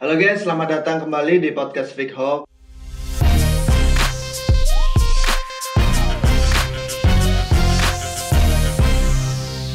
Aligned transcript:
Halo 0.00 0.16
guys, 0.16 0.48
selamat 0.48 0.80
datang 0.80 1.04
kembali 1.04 1.44
di 1.44 1.52
podcast 1.52 1.92
Big 1.92 2.08
Hope. 2.16 2.48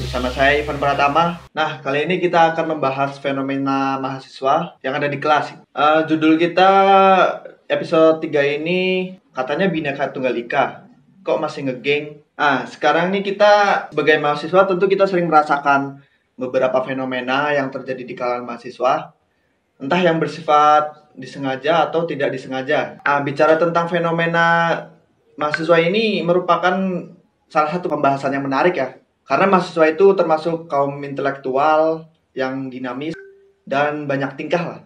Bersama 0.01 0.33
saya 0.33 0.57
Ivan 0.57 0.81
Pratama. 0.81 1.45
Nah, 1.53 1.77
kali 1.77 2.09
ini 2.09 2.17
kita 2.17 2.57
akan 2.57 2.73
membahas 2.73 3.21
fenomena 3.21 4.01
mahasiswa 4.01 4.81
yang 4.81 4.97
ada 4.97 5.05
di 5.05 5.21
kelas. 5.21 5.61
Eh, 5.61 6.01
judul 6.09 6.41
kita 6.41 6.71
episode 7.69 8.25
3 8.25 8.57
ini 8.57 9.13
katanya 9.29 9.69
Bineka 9.69 10.09
Tunggal 10.09 10.33
Ika. 10.41 10.89
Kok 11.21 11.37
masih 11.37 11.69
ngegeng? 11.69 12.25
Ah, 12.33 12.65
sekarang 12.65 13.13
nih 13.13 13.21
kita 13.21 13.85
sebagai 13.93 14.17
mahasiswa 14.17 14.65
tentu 14.65 14.89
kita 14.89 15.05
sering 15.05 15.29
merasakan 15.29 16.01
beberapa 16.33 16.81
fenomena 16.81 17.53
yang 17.53 17.69
terjadi 17.69 18.01
di 18.01 18.17
kalangan 18.17 18.49
mahasiswa 18.49 19.14
entah 19.79 19.99
yang 19.99 20.17
bersifat 20.17 21.11
disengaja 21.15 21.87
atau 21.87 22.03
tidak 22.07 22.31
disengaja. 22.35 22.99
Ah, 23.03 23.23
bicara 23.23 23.55
tentang 23.55 23.87
fenomena 23.87 24.77
mahasiswa 25.39 25.79
ini 25.79 26.23
merupakan 26.23 26.75
salah 27.47 27.69
satu 27.71 27.87
pembahasan 27.91 28.35
yang 28.35 28.43
menarik 28.43 28.75
ya. 28.75 28.99
Karena 29.25 29.49
mahasiswa 29.49 29.89
itu 29.89 30.13
termasuk 30.13 30.69
kaum 30.69 31.01
intelektual 31.01 32.07
yang 32.37 32.69
dinamis 32.69 33.15
dan 33.65 34.05
banyak 34.05 34.37
tingkah 34.37 34.63
lah. 34.63 34.79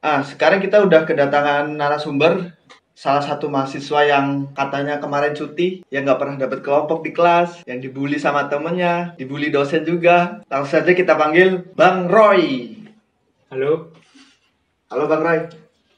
Ah, 0.00 0.20
sekarang 0.24 0.60
kita 0.60 0.80
udah 0.84 1.04
kedatangan 1.04 1.76
narasumber 1.76 2.56
salah 3.00 3.24
satu 3.24 3.48
mahasiswa 3.48 4.04
yang 4.04 4.52
katanya 4.52 5.00
kemarin 5.00 5.32
cuti, 5.32 5.80
yang 5.88 6.04
nggak 6.04 6.20
pernah 6.20 6.36
dapat 6.36 6.60
kelompok 6.60 7.00
di 7.00 7.16
kelas, 7.16 7.64
yang 7.64 7.80
dibully 7.80 8.20
sama 8.20 8.44
temennya, 8.52 9.16
dibully 9.16 9.48
dosen 9.48 9.88
juga. 9.88 10.44
Langsung 10.52 10.84
saja 10.84 10.92
kita 10.92 11.16
panggil 11.16 11.64
Bang 11.72 12.12
Roy. 12.12 12.76
Halo, 13.48 13.90
Halo 14.90 15.06
Bang 15.06 15.22
Roy, 15.22 15.46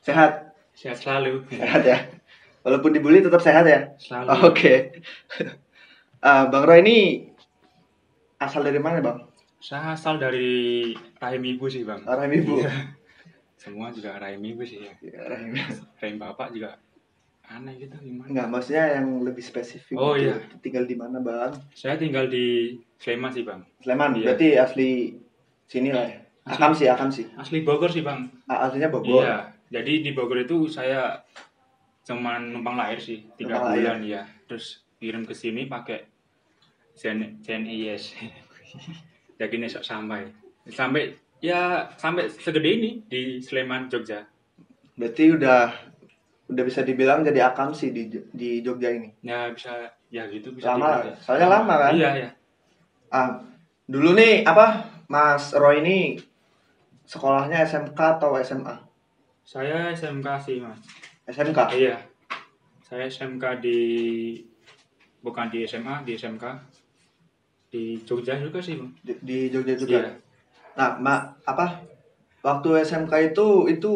sehat? 0.05 0.53
sehat 0.77 1.01
selalu. 1.01 1.49
Sehat 1.49 1.81
ya? 1.81 2.13
Walaupun 2.61 2.93
dibully 2.93 3.25
tetap 3.25 3.41
sehat 3.41 3.65
ya? 3.65 3.97
Selalu. 3.97 4.29
Oke. 4.53 4.75
Ah, 6.23 6.47
Bang 6.47 6.69
Roy 6.69 6.87
ini 6.87 6.99
asal 8.39 8.63
dari 8.63 8.79
mana 8.79 9.03
Bang? 9.03 9.27
Saya 9.59 9.97
asal 9.97 10.23
dari 10.23 10.95
rahim 11.19 11.43
ibu 11.57 11.67
sih 11.67 11.83
bang. 11.83 12.05
Rahim 12.07 12.31
ibu. 12.39 12.63
Iya. 12.63 12.95
Semua 13.59 13.91
juga 13.91 14.23
rahim 14.23 14.39
ibu 14.39 14.63
sih 14.63 14.87
ya. 14.87 14.95
Ya, 15.03 15.19
rahim. 15.27 15.59
Rahim 15.99 16.23
bapak 16.23 16.55
juga 16.55 16.79
aneh 17.51 17.75
gitu 17.75 17.99
gimana? 17.99 18.31
Enggak, 18.31 18.47
maksudnya 18.55 19.03
yang 19.03 19.19
lebih 19.27 19.43
spesifik. 19.43 19.99
Oh, 19.99 20.15
gitu. 20.15 20.31
iya. 20.31 20.47
Tinggal 20.63 20.87
di 20.87 20.95
mana 20.95 21.19
Bang? 21.19 21.59
Saya 21.75 21.99
tinggal 21.99 22.31
di 22.31 22.79
Sleman 23.03 23.35
sih 23.35 23.43
bang. 23.43 23.67
Sleman. 23.83 24.23
Iya. 24.23 24.27
Berarti 24.31 24.49
asli 24.55 24.91
sini 25.67 25.91
lah 25.91 26.07
ya? 26.07 26.22
Asli. 26.43 26.55
Akam 26.59 26.73
sih, 26.75 26.87
Akam 26.91 27.11
sih. 27.15 27.27
Asli 27.39 27.63
Bogor 27.63 27.89
sih 27.89 28.03
bang. 28.03 28.27
Ah, 28.51 28.67
aslinya 28.67 28.91
Bogor. 28.91 29.23
Iya. 29.23 29.55
Jadi 29.71 30.03
di 30.03 30.11
Bogor 30.11 30.43
itu 30.43 30.67
saya 30.67 31.23
cuman 32.03 32.51
numpang 32.51 32.75
lahir 32.75 32.99
sih 32.99 33.23
tiga 33.39 33.57
Numpang 33.57 33.67
lahir. 33.71 33.83
bulan 33.87 33.99
ya. 34.03 34.23
Terus 34.51 34.83
kirim 34.99 35.23
ke 35.23 35.33
sini 35.33 35.71
pakai 35.71 36.03
JNIS. 36.99 38.03
Jadi 39.41 39.55
nesok 39.59 39.83
sampai 39.83 40.29
sampai 40.71 41.15
ya 41.43 41.91
sampai 41.95 42.31
segede 42.31 42.71
ini 42.71 42.91
di 43.03 43.43
Sleman 43.43 43.91
Jogja. 43.91 44.23
Berarti 44.95 45.35
udah 45.35 45.73
udah 46.47 46.65
bisa 46.69 46.85
dibilang 46.85 47.25
jadi 47.25 47.49
Akam 47.49 47.73
sih 47.73 47.91
di 47.91 48.07
di 48.31 48.61
Jogja 48.61 48.93
ini. 48.93 49.11
Ya 49.25 49.51
bisa 49.51 49.73
ya 50.13 50.29
gitu 50.29 50.53
bisa 50.53 50.75
Lama, 50.75 51.01
dibilang 51.01 51.07
ya. 51.07 51.15
soalnya 51.19 51.49
lama 51.49 51.75
kan? 51.81 51.93
Iya 51.97 52.11
ya. 52.15 52.31
Ah, 53.09 53.31
dulu 53.85 54.15
nih 54.15 54.45
apa 54.45 54.87
Mas 55.09 55.51
Roy 55.53 55.83
ini 55.83 56.21
sekolahnya 57.07 57.63
SMK 57.67 57.99
atau 57.99 58.39
SMA? 58.41 58.77
Saya 59.43 59.91
SMK 59.93 60.27
sih 60.43 60.57
mas. 60.63 60.79
SMK. 61.27 61.59
Iya. 61.75 61.97
Saya 62.83 63.11
SMK 63.11 63.63
di 63.63 63.79
bukan 65.23 65.51
di 65.51 65.65
SMA 65.67 66.03
di 66.03 66.19
SMK 66.19 66.45
di 67.73 67.97
Jogja 68.05 68.37
juga 68.37 68.61
sih 68.61 68.77
bang. 68.77 68.91
Di, 69.01 69.13
di 69.23 69.39
Jogja 69.49 69.75
juga. 69.75 69.99
Iya. 69.99 70.13
Nah, 70.77 70.91
Mak, 71.01 71.21
apa? 71.49 71.85
Waktu 72.43 72.85
SMK 72.85 73.33
itu 73.33 73.71
itu 73.71 73.93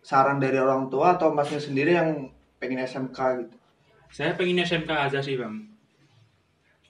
saran 0.00 0.40
dari 0.40 0.56
orang 0.56 0.88
tua 0.88 1.18
atau 1.18 1.34
Masnya 1.34 1.60
sendiri 1.60 1.92
yang 1.92 2.30
pengen 2.56 2.80
SMK 2.80 3.18
gitu? 3.44 3.56
Saya 4.10 4.34
pengen 4.34 4.62
SMK 4.64 4.90
aja 4.90 5.20
sih 5.22 5.38
bang. 5.38 5.54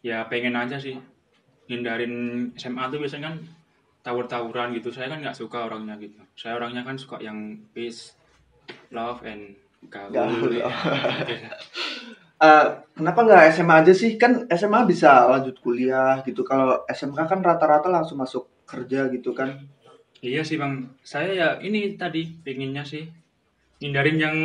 Ya 0.00 0.24
pengen 0.30 0.56
aja 0.56 0.80
sih. 0.80 0.96
Hindarin 1.68 2.50
SMA 2.58 2.90
tuh 2.90 2.98
biasanya 2.98 3.30
kan 3.30 3.36
tawur-tawuran 4.00 4.72
gitu. 4.76 4.92
Saya 4.92 5.12
kan 5.12 5.20
nggak 5.20 5.36
suka 5.36 5.68
orangnya 5.68 5.96
gitu. 6.00 6.20
Saya 6.36 6.56
orangnya 6.56 6.82
kan 6.84 6.96
suka 6.96 7.20
yang 7.20 7.60
peace, 7.72 8.16
love 8.92 9.22
and 9.24 9.56
gaul. 9.88 10.14
Ya. 10.52 10.68
Eh, 12.40 12.66
kenapa 12.96 13.20
nggak 13.20 13.52
SMA 13.52 13.84
aja 13.84 13.92
sih? 13.92 14.16
Kan 14.16 14.48
SMA 14.48 14.88
bisa 14.88 15.28
lanjut 15.28 15.60
kuliah 15.60 16.24
gitu. 16.24 16.40
Kalau 16.40 16.88
SMK 16.88 17.28
kan 17.28 17.44
rata-rata 17.44 17.92
langsung 17.92 18.16
masuk 18.16 18.48
kerja 18.64 19.12
gitu 19.12 19.36
kan. 19.36 19.60
Iya 20.24 20.40
sih 20.40 20.56
bang, 20.56 20.88
saya 21.04 21.30
ya 21.32 21.48
ini 21.60 21.96
tadi 21.96 22.28
pinginnya 22.44 22.84
sih 22.84 23.08
hindarin 23.80 24.16
yang 24.20 24.36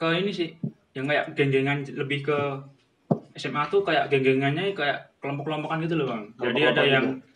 ke 0.00 0.08
ini 0.12 0.32
sih, 0.32 0.56
yang 0.96 1.08
kayak 1.08 1.36
geng-gengan 1.36 1.84
lebih 1.84 2.24
ke 2.24 2.38
SMA 3.36 3.64
tuh 3.68 3.84
kayak 3.84 4.08
geng-gengannya 4.12 4.72
kayak 4.76 5.16
kelompok-kelompokan 5.20 5.84
gitu 5.88 6.00
loh 6.00 6.12
bang. 6.12 6.22
Jadi 6.36 6.60
ada 6.64 6.82
yang 6.84 7.06
gitu. 7.16 7.33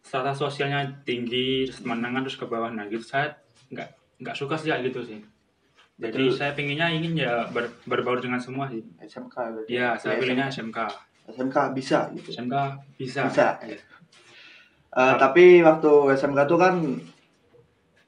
Strata 0.00 0.32
sosialnya 0.32 1.04
tinggi, 1.04 1.68
terus 1.68 1.84
menangan 1.84 2.24
terus 2.26 2.38
ke 2.40 2.46
bawah. 2.48 2.72
Nah 2.72 2.88
gitu 2.88 3.04
saya 3.04 3.36
nggak 3.70 3.88
nggak 4.20 4.36
suka 4.36 4.54
sih 4.56 4.68
kayak 4.72 4.90
gitu 4.92 5.00
sih. 5.04 5.20
Jadi 6.00 6.32
Betul. 6.32 6.36
saya 6.40 6.56
pinginnya 6.56 6.88
ingin 6.88 7.12
ya 7.12 7.44
ber, 7.52 7.68
berbaur 7.84 8.24
dengan 8.24 8.40
semua 8.40 8.64
sih. 8.72 8.80
SMK 9.04 9.36
berarti. 9.36 9.68
Iya, 9.68 10.00
saya 10.00 10.16
Ya, 10.16 10.20
pilihnya 10.24 10.46
SMK. 10.48 10.78
SMK 11.28 11.56
bisa 11.76 12.08
gitu. 12.16 12.28
SMK 12.32 12.56
bisa. 12.96 13.28
Bisa. 13.28 13.48
Iya. 13.60 13.76
Eh, 14.90 15.14
tapi 15.20 15.60
waktu 15.60 15.92
SMK 16.16 16.40
tuh 16.48 16.58
kan 16.58 16.74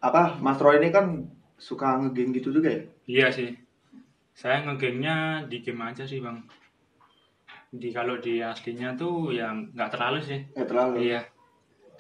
apa 0.02 0.41
Mas 0.41 0.56
Roy 0.58 0.81
ini 0.81 0.88
kan 0.88 1.20
suka 1.60 2.00
ngegeng 2.00 2.32
gitu 2.32 2.48
juga 2.50 2.72
ya? 2.72 2.82
Iya 3.06 3.26
sih. 3.31 3.50
Saya 4.32 4.64
ngegengnya 4.64 5.44
di 5.47 5.60
game 5.60 5.84
aja 5.84 6.08
sih 6.08 6.19
bang. 6.25 6.42
Di 7.70 7.92
kalau 7.92 8.16
di 8.19 8.41
aslinya 8.41 8.97
tuh 8.97 9.31
yang 9.36 9.69
nggak 9.76 9.92
terlalu 9.92 10.19
sih. 10.25 10.41
Nggak 10.56 10.69
terlalu. 10.72 10.94
Iya. 11.12 11.20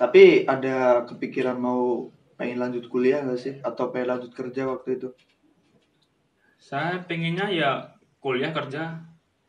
Tapi 0.02 0.42
ada 0.50 1.06
kepikiran 1.06 1.62
mau 1.62 2.10
pengen 2.34 2.58
lanjut 2.58 2.90
kuliah 2.90 3.22
nggak 3.22 3.38
sih? 3.38 3.54
Atau 3.62 3.94
pengen 3.94 4.18
lanjut 4.18 4.34
kerja 4.34 4.66
waktu 4.66 4.98
itu? 4.98 5.08
Saya 6.58 6.98
pengennya 7.06 7.46
ya 7.46 7.70
kuliah 8.18 8.50
kerja. 8.50 8.98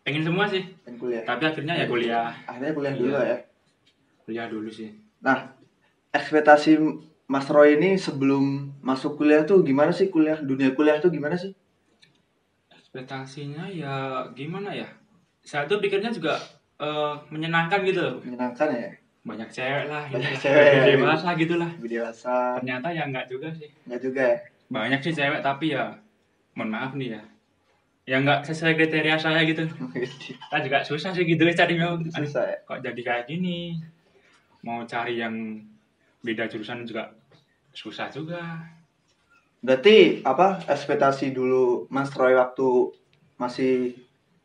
Pengen 0.06 0.22
semua 0.22 0.46
sih. 0.46 0.62
Pengen 0.86 1.02
kuliah. 1.02 1.26
Tapi 1.26 1.50
akhirnya 1.50 1.74
ya 1.74 1.90
kuliah. 1.90 2.30
Akhirnya 2.46 2.70
kuliah 2.78 2.94
dulu 2.94 3.10
Iya. 3.18 3.26
ya. 3.26 3.38
Kuliah 4.30 4.46
dulu 4.46 4.70
sih. 4.70 4.94
Nah, 5.26 5.58
ekspektasi 6.14 6.78
Mas 7.26 7.50
Roy 7.50 7.74
ini 7.82 7.98
sebelum 7.98 8.78
masuk 8.86 9.18
kuliah 9.18 9.42
tuh 9.50 9.66
gimana 9.66 9.90
sih 9.90 10.14
kuliah? 10.14 10.38
Dunia 10.38 10.78
kuliah 10.78 11.02
tuh 11.02 11.10
gimana 11.10 11.34
sih? 11.34 11.58
Ekspektasinya 12.70 13.66
ya 13.74 14.22
gimana 14.38 14.70
ya? 14.70 14.86
Saya 15.42 15.66
tuh 15.66 15.82
pikirnya 15.82 16.14
juga 16.14 16.38
eh, 16.78 17.14
menyenangkan 17.34 17.82
gitu 17.90 18.06
loh. 18.06 18.16
Menyenangkan 18.22 18.70
ya? 18.70 19.02
Banyak 19.24 19.50
cewek 19.50 19.86
lah, 19.88 20.04
Banyak 20.12 20.36
inilah, 20.36 20.42
cewek. 20.44 20.68
lebih 20.76 20.96
dewasa 21.00 21.28
gitu 21.40 21.54
lah. 21.56 21.72
Lebih 21.80 21.92
dewasa. 21.96 22.36
Ternyata 22.60 22.88
ya 22.92 23.04
nggak 23.08 23.28
juga 23.32 23.48
sih. 23.56 23.70
Nggak 23.88 24.02
juga 24.04 24.22
ya? 24.22 24.38
Banyak 24.68 25.00
sih 25.00 25.14
cewek 25.16 25.40
tapi 25.40 25.66
ya 25.72 25.96
mohon 26.54 26.70
maaf 26.70 26.92
nih 26.94 27.16
ya. 27.16 27.22
Ya 28.04 28.18
nggak 28.20 28.44
sesuai 28.44 28.76
kriteria 28.76 29.16
saya 29.16 29.48
gitu. 29.48 29.64
Kita 30.28 30.58
juga 30.60 30.84
susah 30.84 31.16
sih 31.16 31.24
gitu 31.24 31.40
cari 31.48 31.80
mau 31.80 31.96
Susah 32.04 32.44
ya? 32.46 32.58
kok 32.62 32.84
jadi 32.84 33.00
kayak 33.00 33.26
gini. 33.26 33.80
Mau 34.60 34.84
cari 34.84 35.16
yang 35.18 35.64
beda 36.20 36.52
jurusan 36.52 36.84
juga 36.84 37.16
susah 37.72 38.12
juga. 38.12 38.44
Berarti 39.64 40.20
apa 40.22 40.60
ekspektasi 40.68 41.32
dulu 41.32 41.88
Mas 41.88 42.12
Roy 42.12 42.36
waktu 42.36 42.92
masih 43.40 43.96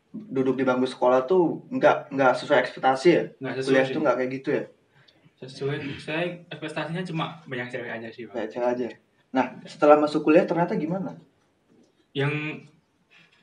duduk 0.09 0.55
di 0.55 0.63
bangku 0.63 0.87
sekolah 0.87 1.27
tuh 1.27 1.67
nggak 1.69 2.15
nggak 2.15 2.33
sesuai 2.39 2.59
ekspektasi 2.63 3.07
ya? 3.11 3.23
Nggak 3.37 3.53
sesuai 3.59 3.67
Kuliah 3.67 3.83
sih. 3.85 3.93
tuh 3.93 4.01
nggak 4.01 4.15
kayak 4.15 4.31
gitu 4.39 4.49
ya? 4.55 4.63
Sesuai 5.39 5.79
saya 6.03 6.35
ekspektasinya 6.51 6.99
cuma 7.07 7.39
banyak 7.47 7.71
cewek 7.71 7.87
aja 7.87 8.11
sih, 8.11 8.27
Pak. 8.27 8.35
Kayak 8.35 8.49
cewek 8.51 8.69
aja. 8.75 8.87
Nah, 9.31 9.45
setelah 9.63 9.95
masuk 9.95 10.27
kuliah 10.27 10.43
ternyata 10.43 10.75
gimana? 10.75 11.15
Yang 12.11 12.65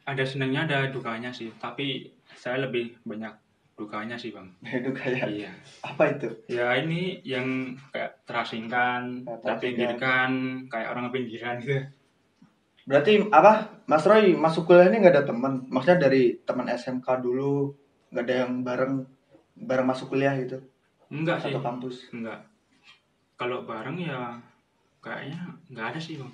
ada 0.04 0.24
senangnya 0.28 0.68
ada 0.68 0.78
dukanya 0.92 1.32
sih, 1.32 1.48
tapi 1.56 2.12
saya 2.36 2.68
lebih 2.68 3.00
banyak 3.00 3.32
dukanya 3.80 4.20
sih, 4.20 4.28
Bang. 4.28 4.52
Itu 4.68 4.92
kayak 4.92 5.24
Iya. 5.24 5.50
apa 5.88 6.02
itu? 6.12 6.28
Ya 6.52 6.76
ini 6.76 7.24
yang 7.24 7.80
kayak 7.88 8.28
terasingkan, 8.28 9.24
terpinggirkan, 9.40 10.30
kayak 10.68 10.92
orang 10.92 11.08
pinggiran 11.08 11.64
gitu. 11.64 11.80
Berarti 12.84 13.24
apa? 13.32 13.82
Mas 13.88 14.04
Roy 14.04 14.36
masuk 14.36 14.68
kuliah 14.68 14.92
ini 14.92 15.00
nggak 15.00 15.14
ada 15.16 15.24
teman? 15.32 15.64
Maksudnya 15.72 16.06
dari 16.06 16.38
teman 16.44 16.68
SMK 16.68 17.08
dulu 17.24 17.72
nggak 18.12 18.24
ada 18.28 18.34
yang 18.46 18.52
bareng 18.62 18.94
bareng 19.56 19.86
masuk 19.88 20.12
kuliah 20.14 20.36
gitu 20.38 20.60
Enggak 21.10 21.42
sih. 21.42 21.54
satu 21.54 21.62
kampus? 21.62 21.96
Enggak. 22.10 22.40
Kalau 23.36 23.62
bareng 23.68 24.00
ya 24.00 24.40
kayaknya 25.06 25.38
nggak 25.70 25.86
ada 25.94 26.00
sih 26.02 26.18
bang 26.18 26.32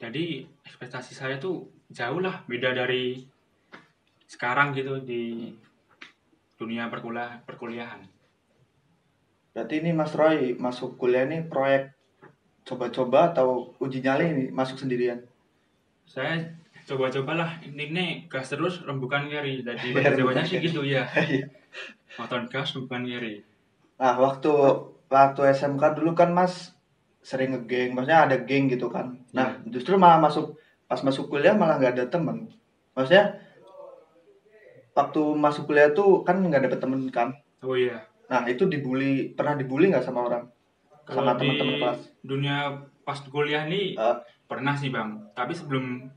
jadi 0.00 0.48
ekspektasi 0.64 1.12
saya 1.12 1.36
tuh 1.36 1.68
jauh 1.92 2.24
lah 2.24 2.40
beda 2.48 2.72
dari 2.72 3.20
sekarang 4.24 4.72
gitu 4.72 5.04
di 5.04 5.52
dunia 6.56 6.88
perkuliah 6.88 7.36
perkuliahan 7.44 8.00
Berarti 9.52 9.80
ini 9.80 9.92
Mas 9.92 10.12
Roy 10.12 10.52
masuk 10.56 11.00
kuliah 11.00 11.24
ini 11.24 11.44
proyek 11.44 11.92
coba-coba 12.64 13.32
atau 13.32 13.72
uji 13.80 14.04
nyali 14.04 14.24
ini 14.32 14.44
masuk 14.52 14.80
sendirian? 14.80 15.20
saya 16.06 16.38
coba-cobalah 16.86 17.60
ini 17.66 17.90
nih 17.92 18.10
gas 18.30 18.52
terus 18.52 18.78
rembukan 18.86 19.26
kiri 19.28 19.60
jadi 19.60 19.84
rembukan 20.16 20.44
sih 20.48 20.62
gitu 20.64 20.80
ya 20.86 21.02
Iya. 21.28 21.50
motor 22.16 22.46
gas 22.48 22.72
rembukan 22.72 23.04
kiri 23.04 23.42
Nah, 23.96 24.14
waktu 24.16 24.50
waktu 25.08 25.40
SMK 25.50 25.82
dulu 25.96 26.12
kan 26.12 26.30
Mas 26.32 26.54
sering 27.22 27.50
ngegeng, 27.54 27.96
maksudnya 27.96 28.18
ada 28.26 28.36
geng 28.48 28.68
gitu 28.68 28.86
kan. 28.86 29.06
Nah, 29.32 29.58
justru 29.66 29.96
malah 29.98 30.20
masuk 30.20 30.54
pas 30.86 31.00
masuk 31.02 31.26
kuliah 31.26 31.54
malah 31.56 31.76
nggak 31.80 31.94
ada 31.98 32.06
temen. 32.06 32.46
Maksudnya 32.94 33.24
waktu 34.96 35.20
masuk 35.36 35.68
kuliah 35.68 35.90
tuh 35.92 36.24
kan 36.26 36.40
nggak 36.40 36.62
dapet 36.66 36.80
temen 36.80 37.00
kan. 37.10 37.28
oh 37.62 37.76
iya 37.76 37.98
Nah, 38.26 38.42
itu 38.50 38.66
dibully, 38.66 39.30
pernah 39.38 39.54
dibully 39.54 39.86
nggak 39.86 40.02
sama 40.02 40.26
orang? 40.26 40.44
kalau 41.06 41.22
Sama 41.22 41.38
teman-teman 41.38 41.74
kelas? 41.78 42.00
dunia 42.20 42.56
pas 43.06 43.18
kuliah 43.22 43.62
nih 43.70 43.94
Eh. 43.94 44.16
pernah 44.50 44.74
sih 44.74 44.90
bang 44.90 45.14
tapi 45.38 45.54
sebelum 45.54 46.10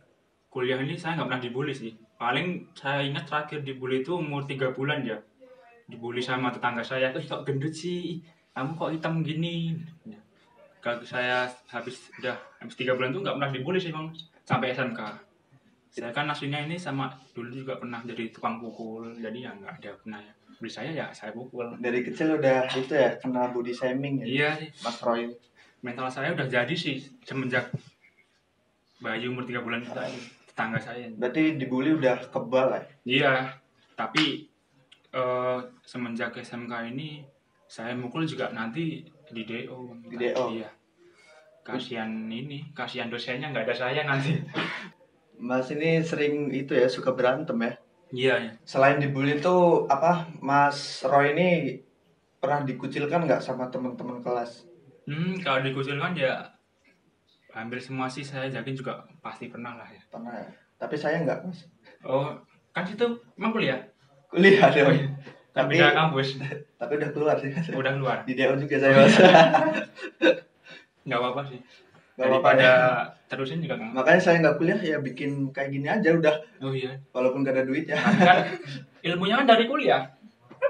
kuliah 0.50 0.82
ini 0.82 0.98
saya 0.98 1.14
nggak 1.14 1.30
pernah 1.30 1.44
dibully 1.46 1.74
sih 1.78 1.94
paling 2.18 2.66
saya 2.74 3.06
ingat 3.06 3.30
terakhir 3.30 3.62
dibully 3.62 4.02
itu 4.02 4.18
umur 4.18 4.50
tiga 4.50 4.74
bulan 4.74 5.06
ya 5.06 5.22
dibully 5.90 6.22
sama 6.22 6.54
tetangga 6.54 6.86
saya 6.86 7.10
tuh 7.10 7.26
kok 7.26 7.44
gendut 7.44 7.74
sih? 7.74 8.22
Kamu 8.54 8.78
kok 8.78 8.94
hitam 8.94 9.26
gini? 9.26 9.74
Kalau 10.80 11.02
saya 11.04 11.50
habis 11.74 12.14
udah 12.22 12.38
habis 12.62 12.76
tiga 12.78 12.96
bulan 12.96 13.12
tuh 13.12 13.26
nggak 13.26 13.36
pernah 13.36 13.50
dibully 13.52 13.80
sih 13.82 13.92
bang. 13.92 14.14
Sampai 14.46 14.72
SMK 14.78 15.30
saya 15.90 16.14
kan 16.14 16.30
aslinya 16.30 16.70
ini 16.70 16.78
sama 16.78 17.10
dulu 17.34 17.50
juga 17.50 17.82
pernah 17.82 18.06
jadi 18.06 18.30
tukang 18.30 18.62
pukul 18.62 19.10
jadi 19.18 19.50
ya 19.50 19.52
nggak 19.58 19.74
ada 19.82 19.92
pernah 19.98 20.20
ya. 20.22 20.34
Beli 20.62 20.72
saya 20.72 20.92
ya 20.94 21.08
saya 21.10 21.34
pukul. 21.34 21.82
Dari 21.82 22.06
kecil 22.06 22.38
udah 22.38 22.70
itu 22.78 22.94
ya 22.94 23.18
kena 23.18 23.50
body 23.50 23.74
shaming 23.74 24.22
ya, 24.22 24.26
iya 24.26 24.50
sih. 24.62 24.70
Mas 24.86 25.00
Roy. 25.02 25.34
mental 25.80 26.12
saya 26.12 26.36
udah 26.36 26.44
jadi 26.44 26.76
sih 26.76 27.00
semenjak 27.24 27.72
bayi 29.00 29.32
umur 29.32 29.48
tiga 29.48 29.64
bulan 29.64 29.80
itu 29.80 29.96
tetangga 30.52 30.78
saya. 30.78 31.08
Berarti 31.16 31.56
dibully 31.56 31.96
udah 31.96 32.20
kebal 32.30 32.76
ya? 32.76 32.82
iya 33.08 33.34
tapi 33.96 34.49
eh, 35.12 35.58
semenjak 35.84 36.34
SMK 36.36 36.74
ini 36.90 37.24
saya 37.66 37.94
mukul 37.94 38.26
juga 38.26 38.50
nanti 38.50 39.06
di 39.30 39.42
DO 39.46 39.78
Di 40.10 40.16
DO? 40.18 40.44
iya 40.52 40.70
kasihan 41.62 42.10
ini 42.26 42.66
kasihan 42.74 43.10
dosennya 43.10 43.54
nggak 43.54 43.66
ada 43.70 43.76
saya 43.78 44.02
nanti 44.04 44.34
Mas 45.40 45.70
ini 45.72 46.02
sering 46.04 46.52
itu 46.52 46.76
ya 46.76 46.90
suka 46.90 47.16
berantem 47.16 47.56
ya? 47.62 47.72
iya 48.12 48.34
ya. 48.42 48.52
Selain 48.68 49.00
dibully 49.00 49.40
tuh 49.40 49.88
apa 49.88 50.28
Mas 50.42 51.00
Roy 51.06 51.32
ini 51.32 51.80
pernah 52.42 52.66
dikucilkan 52.66 53.24
nggak 53.24 53.40
sama 53.40 53.70
teman-teman 53.70 54.20
kelas? 54.20 54.66
hmm 55.08 55.40
kalau 55.40 55.64
dikucilkan 55.64 56.12
ya 56.14 56.44
hampir 57.50 57.80
semua 57.82 58.06
sih 58.06 58.22
saya 58.22 58.46
yakin 58.52 58.76
juga 58.76 59.02
pasti 59.22 59.50
pernah 59.50 59.74
lah 59.74 59.88
ya 59.88 60.02
Pernah 60.12 60.34
ya. 60.38 60.50
Tapi 60.76 60.96
saya 60.96 61.22
nggak 61.24 61.40
mas. 61.46 61.66
oh 62.04 62.36
kan 62.70 62.84
situ 62.86 63.06
emang 63.36 63.52
kuliah 63.52 63.80
Kuliah 64.30 64.70
deh. 64.70 64.84
Iya. 64.86 65.08
Tapi 65.50 65.76
beda 65.76 65.92
kampus 65.92 66.38
tapi 66.80 66.92
udah 66.96 67.10
keluar 67.12 67.36
sih. 67.36 67.50
Udah 67.74 67.92
keluar 67.92 68.18
Di 68.24 68.34
DO 68.34 68.54
juga 68.56 68.76
saya 68.78 68.94
mas. 68.96 69.16
nggak 71.08 71.20
apa-apa 71.20 71.42
sih 71.50 71.60
daripada 72.14 72.62
ya. 72.62 72.76
terusin 73.26 73.64
juga 73.64 73.80
nggak 73.80 73.96
Makanya 73.96 74.22
saya 74.22 74.38
nggak 74.40 74.56
kuliah 74.56 74.78
ya 74.78 74.98
bikin 75.00 75.50
kayak 75.50 75.70
gini 75.72 75.88
aja 75.88 76.10
udah. 76.12 76.36
oh 76.62 76.70
iya 76.70 76.94
Walaupun 77.10 77.42
gak 77.42 77.56
ada 77.56 77.64
duitnya. 77.66 77.96
kan 77.98 78.46
ilmunya 79.02 79.40
kan 79.40 79.48
dari 79.48 79.66
kuliah 79.66 80.06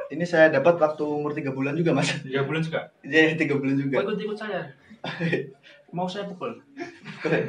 Ini 0.08 0.22
saya 0.24 0.50
dapat 0.50 0.78
waktu 0.78 1.02
umur 1.02 1.34
tiga 1.34 1.50
bulan 1.52 1.74
juga 1.74 1.92
mas. 1.92 2.14
tiga 2.22 2.46
bulan 2.46 2.62
juga 2.62 2.88
Iya 3.02 3.34
tiga 3.36 3.58
bulan 3.58 3.76
juga. 3.76 3.98
Ikut 4.00 4.18
ikut 4.18 4.38
saya 4.38 4.62
mau 5.96 6.06
saya 6.06 6.24
pukul 6.26 6.54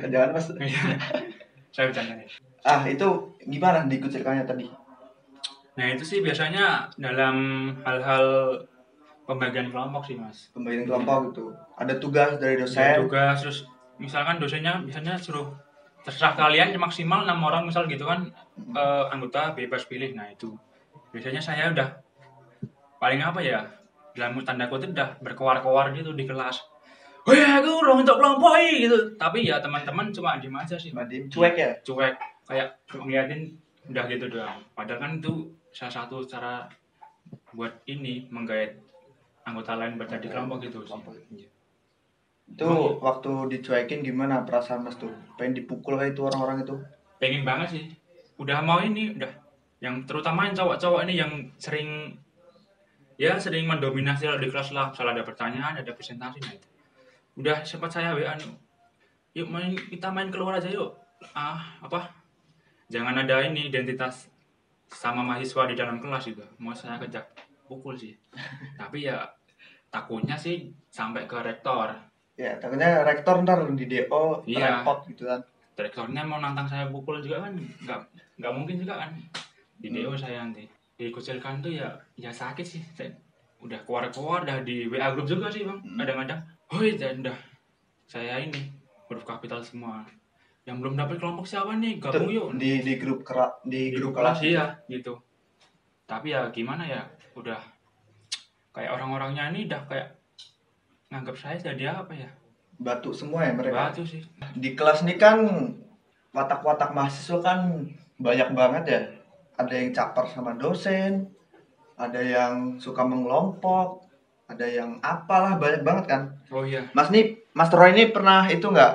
Jangan 0.02 0.30
mas. 0.32 0.46
saya 1.70 1.84
bercanda 1.86 2.16
nih 2.16 2.26
Ah 2.60 2.84
itu 2.84 3.06
gimana 3.42 3.84
dikucilkannya 3.84 4.44
tadi? 4.44 4.66
Nah 5.78 5.86
itu 5.86 6.02
sih 6.02 6.18
biasanya 6.20 6.90
dalam 6.98 7.36
hal-hal 7.86 8.26
pembagian 9.24 9.70
kelompok 9.70 10.02
sih 10.10 10.18
mas 10.18 10.50
Pembagian 10.50 10.90
kelompok 10.90 11.30
gitu. 11.30 11.54
Ada 11.78 11.94
tugas 12.02 12.36
dari 12.42 12.58
dosen. 12.58 13.06
tugas 13.06 13.36
terus 13.38 13.58
misalkan 14.02 14.42
dosennya 14.42 14.82
biasanya 14.82 15.14
suruh 15.20 15.54
terserah 16.02 16.34
kalian 16.34 16.74
maksimal 16.80 17.22
enam 17.22 17.38
orang 17.44 17.68
misal 17.68 17.84
gitu 17.86 18.08
kan 18.08 18.32
eh, 18.58 19.04
anggota 19.14 19.52
bebas 19.54 19.86
pilih 19.86 20.16
nah 20.16 20.26
itu 20.32 20.56
biasanya 21.14 21.38
saya 21.38 21.70
udah 21.70 22.00
paling 22.98 23.20
apa 23.22 23.40
ya 23.44 23.60
dalam 24.16 24.40
tanda 24.42 24.66
kutip 24.66 24.90
udah 24.92 25.20
berkoar-koar 25.22 25.94
gitu 25.94 26.12
di 26.16 26.26
kelas 26.26 26.58
Wih, 27.28 27.44
aku 27.44 27.84
udah 27.84 28.00
untuk 28.00 28.16
kelompok 28.16 28.56
ini," 28.56 28.88
gitu. 28.88 29.12
Tapi 29.20 29.44
ya 29.44 29.60
teman-teman 29.60 30.08
cuma 30.08 30.40
diem 30.40 30.56
aja 30.56 30.80
sih, 30.80 30.88
Madim 30.88 31.28
cuek 31.28 31.52
ya. 31.52 31.76
cuek 31.84 32.16
kayak 32.48 32.80
ngeliatin 32.96 33.60
udah 33.92 34.04
gitu 34.08 34.26
doang. 34.32 34.64
Padahal 34.72 35.04
kan 35.04 35.12
itu 35.20 35.52
salah 35.70 35.94
satu 36.04 36.26
cara 36.26 36.66
buat 37.54 37.82
ini 37.86 38.26
menggait 38.30 38.78
anggota 39.46 39.74
lain 39.78 39.98
berada 39.98 40.18
di 40.18 40.28
kelompok 40.30 40.58
gitu. 40.66 40.82
sih. 40.82 40.88
Kelompok. 40.90 41.14
Iya. 41.34 41.48
Itu 42.50 42.70
waktu 42.98 43.32
dicuekin 43.58 44.02
gimana 44.02 44.42
perasaan 44.42 44.82
mas 44.82 44.98
tuh? 44.98 45.14
Pengen 45.38 45.62
dipukul 45.62 45.98
kayak 45.98 46.18
itu 46.18 46.26
orang-orang 46.26 46.66
itu? 46.66 46.76
pengen 47.20 47.44
banget 47.44 47.68
sih 47.76 47.84
udah 48.40 48.64
mau 48.64 48.80
ini 48.80 49.12
udah 49.12 49.28
yang 49.84 50.08
terutama 50.08 50.48
yang 50.48 50.56
cowok-cowok 50.56 51.04
ini 51.04 51.14
yang 51.20 51.32
sering 51.60 52.16
ya 53.20 53.36
sering 53.36 53.68
mendominasi 53.68 54.24
di 54.40 54.48
kelas 54.48 54.72
lah 54.72 54.88
misalnya 54.88 55.20
ada 55.20 55.24
pertanyaan 55.28 55.74
ada 55.76 55.92
presentasi 55.92 56.40
nah 56.40 56.56
itu 56.56 56.68
udah 57.36 57.60
sempat 57.68 57.92
saya 57.92 58.16
wa 58.16 58.32
nih 58.32 58.50
yuk 59.36 59.52
main 59.52 59.76
kita 59.76 60.08
main 60.08 60.32
keluar 60.32 60.56
aja 60.56 60.72
yuk 60.72 60.96
ah 61.36 61.60
apa 61.84 62.08
jangan 62.88 63.20
ada 63.20 63.44
ini 63.44 63.68
identitas 63.68 64.32
sama 64.90 65.22
mahasiswa 65.22 65.64
di 65.64 65.74
dalam 65.74 65.96
kelas 65.96 66.24
juga 66.26 66.44
mau 66.56 66.70
saya 66.72 66.98
kejak 66.98 67.24
pukul 67.64 67.94
sih 67.94 68.14
tapi 68.80 69.06
ya 69.06 69.22
takutnya 69.86 70.34
sih 70.34 70.56
sampai 70.86 71.24
ke 71.24 71.38
rektor 71.40 71.94
Ya, 72.34 72.56
takutnya 72.56 73.04
rektor 73.04 73.36
ntar 73.40 73.60
di 73.70 73.84
DO 73.84 74.40
Iya. 74.46 74.80
repot 74.80 75.04
gitu 75.04 75.28
kan. 75.28 75.44
rektornya 75.76 76.22
mau 76.22 76.40
nantang 76.40 76.64
saya 76.64 76.88
pukul 76.88 77.20
juga 77.20 77.44
kan 77.44 77.52
nggak 77.52 78.00
nggak 78.36 78.52
mungkin 78.54 78.76
juga 78.76 78.96
kan 78.98 79.12
di 79.76 79.88
Hmm. 79.88 79.96
DO 80.00 80.12
saya 80.14 80.40
nanti 80.40 80.64
dikucilkan 80.94 81.60
tuh 81.60 81.72
ya 81.74 81.88
ya 82.14 82.28
sakit 82.30 82.64
sih 82.64 82.80
saya 82.90 83.12
udah 83.60 83.76
keluar 83.82 84.08
keluar 84.08 84.40
dah 84.42 84.60
di 84.60 84.84
WA 84.86 85.08
grup 85.10 85.24
juga 85.24 85.48
sih 85.48 85.62
bang 85.62 85.76
Hmm. 85.78 85.96
kadang-kadang 85.96 86.40
hoi 86.68 86.96
dan 86.96 87.20
dah 87.22 87.36
saya 88.04 88.40
ini 88.40 88.72
huruf 89.04 89.22
kapital 89.22 89.60
semua 89.60 90.00
yang 90.64 90.76
belum 90.78 90.94
dapat 90.94 91.16
kelompok 91.16 91.48
siapa 91.48 91.72
nih 91.76 91.96
gabung 91.98 92.28
yuk 92.28 92.46
Di 92.54 92.84
di 92.84 92.94
grup 93.00 93.24
kera, 93.24 93.48
di, 93.64 93.90
di 93.90 93.96
grup 93.96 94.12
kelas 94.14 94.38
iya 94.44 94.76
gitu 94.86 95.16
tapi 96.04 96.34
ya 96.34 96.50
gimana 96.50 96.84
ya 96.84 97.02
udah 97.32 97.58
kayak 98.70 98.90
orang-orangnya 98.92 99.50
ini 99.50 99.66
udah 99.66 99.82
kayak 99.86 100.08
nganggap 101.10 101.36
saya 101.36 101.56
jadi 101.58 101.96
apa 101.96 102.12
ya 102.14 102.30
Batu 102.80 103.12
semua 103.12 103.44
ya 103.44 103.52
mereka. 103.52 103.92
batu 103.92 104.02
sih 104.02 104.24
Di 104.56 104.72
kelas 104.72 105.04
ini 105.04 105.20
kan 105.20 105.44
watak-watak 106.32 106.96
mahasiswa 106.96 107.36
kan 107.44 107.60
banyak 108.16 108.56
banget 108.56 108.84
ya. 108.88 109.00
Ada 109.60 109.74
yang 109.76 109.90
caper 109.92 110.24
sama 110.24 110.56
dosen, 110.56 111.28
ada 112.00 112.16
yang 112.16 112.80
suka 112.80 113.04
mengelompok, 113.04 114.08
ada 114.48 114.64
yang 114.64 114.96
apalah 115.04 115.60
banyak 115.60 115.84
banget 115.84 116.04
kan. 116.08 116.22
oh 116.48 116.64
iya 116.64 116.80
Mas 116.96 117.12
nih, 117.12 117.36
Mas 117.52 117.68
Roy 117.68 117.92
ini 117.92 118.08
pernah 118.08 118.48
itu 118.48 118.64
nggak 118.64 118.92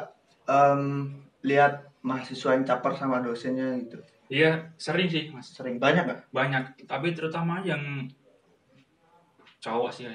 em, 0.50 0.82
lihat 1.46 1.94
mahasiswa 2.02 2.58
yang 2.58 2.66
caper 2.66 2.94
sama 2.98 3.22
dosennya 3.22 3.78
gitu? 3.86 4.02
iya 4.30 4.74
sering 4.82 5.06
sih 5.06 5.30
mas. 5.30 5.54
Sering. 5.54 5.78
Banyak 5.78 6.04
nggak? 6.10 6.22
banyak. 6.34 6.64
Tapi 6.90 7.14
terutama 7.14 7.62
yang 7.62 8.10
cowok 9.62 9.90
sih 9.94 10.10
ya. 10.10 10.14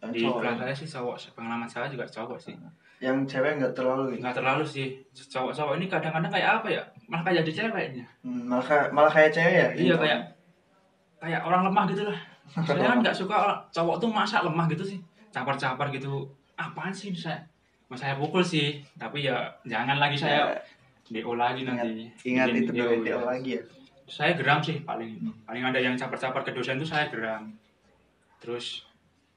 Yang 0.00 0.10
di 0.16 0.20
kelas 0.24 0.56
saya 0.60 0.74
sih 0.76 0.88
cowok. 0.88 1.16
Pengalaman 1.36 1.68
saya 1.68 1.88
juga 1.92 2.08
cowok 2.08 2.40
sih. 2.40 2.56
Yang 3.00 3.36
cewek 3.36 3.60
nggak 3.60 3.72
terlalu 3.76 4.16
gitu. 4.16 4.20
nggak 4.24 4.36
terlalu 4.36 4.64
sih. 4.64 4.86
Cowok-cowok 5.12 5.74
ini 5.76 5.86
kadang-kadang 5.92 6.32
kayak 6.32 6.50
apa 6.60 6.68
ya? 6.72 6.82
Malah 7.08 7.22
kayak 7.28 7.36
jadi 7.44 7.52
ceweknya. 7.64 8.06
Hmm, 8.24 8.42
malah 8.48 8.88
malah 8.92 9.12
kayak 9.12 9.32
cewek 9.36 9.54
ya? 9.56 9.68
iya 9.76 9.94
kayak 10.00 10.20
kayak 11.20 11.40
orang 11.44 11.68
lemah 11.68 11.84
gitu 11.92 12.02
lah. 12.08 12.18
Saya 12.64 12.84
kan 12.84 13.00
nggak 13.00 13.16
suka 13.16 13.36
cowok 13.72 13.96
tuh 14.00 14.08
masa 14.08 14.40
lemah 14.44 14.68
gitu 14.72 14.84
sih. 14.84 15.00
Capar-capar 15.32 15.92
gitu. 15.92 16.32
Apaan 16.56 16.94
sih 16.94 17.12
saya 17.12 17.44
saya 17.96 18.14
pukul 18.18 18.44
sih 18.44 18.82
tapi 18.98 19.26
ya 19.26 19.50
jangan 19.64 19.98
lagi 19.98 20.18
saya 20.18 20.52
DO 21.08 21.32
lagi 21.36 21.66
nanti 21.68 22.08
Ingat 22.24 22.48
Bikin 22.52 22.62
itu 22.64 22.72
video, 22.72 22.86
dulu 22.96 23.06
ya. 23.06 23.16
lagi 23.22 23.50
ya. 23.58 23.62
saya 24.04 24.32
geram 24.36 24.60
sih 24.60 24.84
paling 24.84 25.16
paling 25.48 25.62
ada 25.64 25.80
yang 25.80 25.96
capar-capar 25.96 26.44
ke 26.44 26.52
dosen 26.52 26.76
tuh 26.76 26.88
saya 26.88 27.08
geram 27.08 27.52
terus 28.40 28.84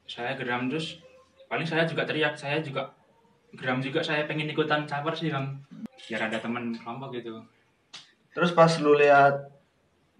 saya 0.04 0.36
geram 0.36 0.68
terus 0.68 1.00
paling 1.48 1.64
saya 1.64 1.88
juga 1.88 2.04
teriak 2.04 2.36
saya 2.36 2.60
juga 2.60 2.92
geram 3.56 3.80
juga 3.80 4.04
saya 4.04 4.28
pengen 4.28 4.52
ikutan 4.52 4.84
caper 4.84 5.16
sih 5.16 5.32
bang 5.32 5.56
biar 6.08 6.28
ada 6.28 6.38
teman 6.40 6.76
kelompok 6.76 7.16
gitu 7.16 7.40
Terus 8.38 8.54
pas 8.54 8.70
lu 8.78 8.94
lihat 8.94 9.50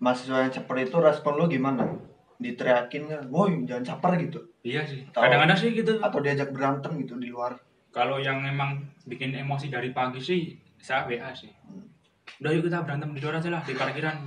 mahasiswa 0.03 0.43
yang 0.43 0.51
caper 0.51 0.83
itu 0.83 0.99
respon 0.99 1.39
lu 1.39 1.47
gimana? 1.47 1.87
Diteriakin 2.43 3.07
nggak? 3.07 3.23
Woi 3.31 3.63
jangan 3.63 3.85
caper 3.95 4.19
gitu? 4.27 4.41
iya 4.67 4.83
sih 4.83 5.07
kadang-kadang 5.15 5.55
sih 5.55 5.71
gitu 5.71 6.03
Atau 6.03 6.19
diajak 6.19 6.51
berantem 6.51 6.99
gitu 6.99 7.15
di 7.15 7.31
luar? 7.31 7.55
Kalau 7.99 8.17
yang 8.17 8.39
memang 8.39 8.79
bikin 9.05 9.35
emosi 9.35 9.67
dari 9.67 9.91
pagi 9.91 10.21
sih 10.21 10.55
saya 10.79 11.03
WA 11.05 11.35
sih 11.35 11.51
udah 12.39 12.51
yuk 12.53 12.63
kita 12.65 12.79
berantem 12.81 13.11
di 13.11 13.19
luar 13.19 13.35
aja 13.37 13.51
lah 13.51 13.59
di 13.61 13.75
parkiran 13.75 14.23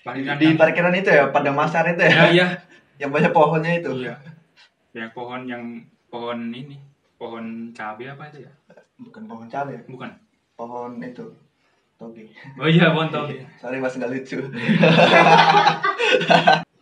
parkiran 0.00 0.34
Di 0.34 0.46
yang- 0.46 0.56
parkiran 0.56 0.94
itu 0.94 1.10
ya, 1.10 1.28
pada 1.28 1.52
masar 1.52 1.84
itu 1.86 2.00
ya 2.00 2.08
ya? 2.08 2.24
iya 2.32 2.46
Yang 2.96 3.10
banyak 3.12 3.32
pohonnya 3.32 3.72
itu? 3.74 3.90
iya 3.98 4.14
yang 4.92 5.10
pohon 5.10 5.44
yang 5.44 5.62
pohon 6.08 6.48
ini 6.48 6.80
pohon 7.14 7.44
cabai 7.70 8.08
apa 8.08 8.24
itu 8.28 8.40
ya 8.40 8.52
Bukan 8.94 9.26
pohon 9.26 9.46
cabai, 9.46 9.82
bukan 9.84 10.10
pohon 10.54 10.96
itu. 10.98 11.26
Toge. 11.94 12.24
oh 12.56 12.66
iya 12.66 12.88
pohon 12.90 13.08
cabai 13.08 13.42
Sorry 13.60 13.76
mas 13.78 13.92
nggak 13.92 14.10
lucu. 14.10 14.38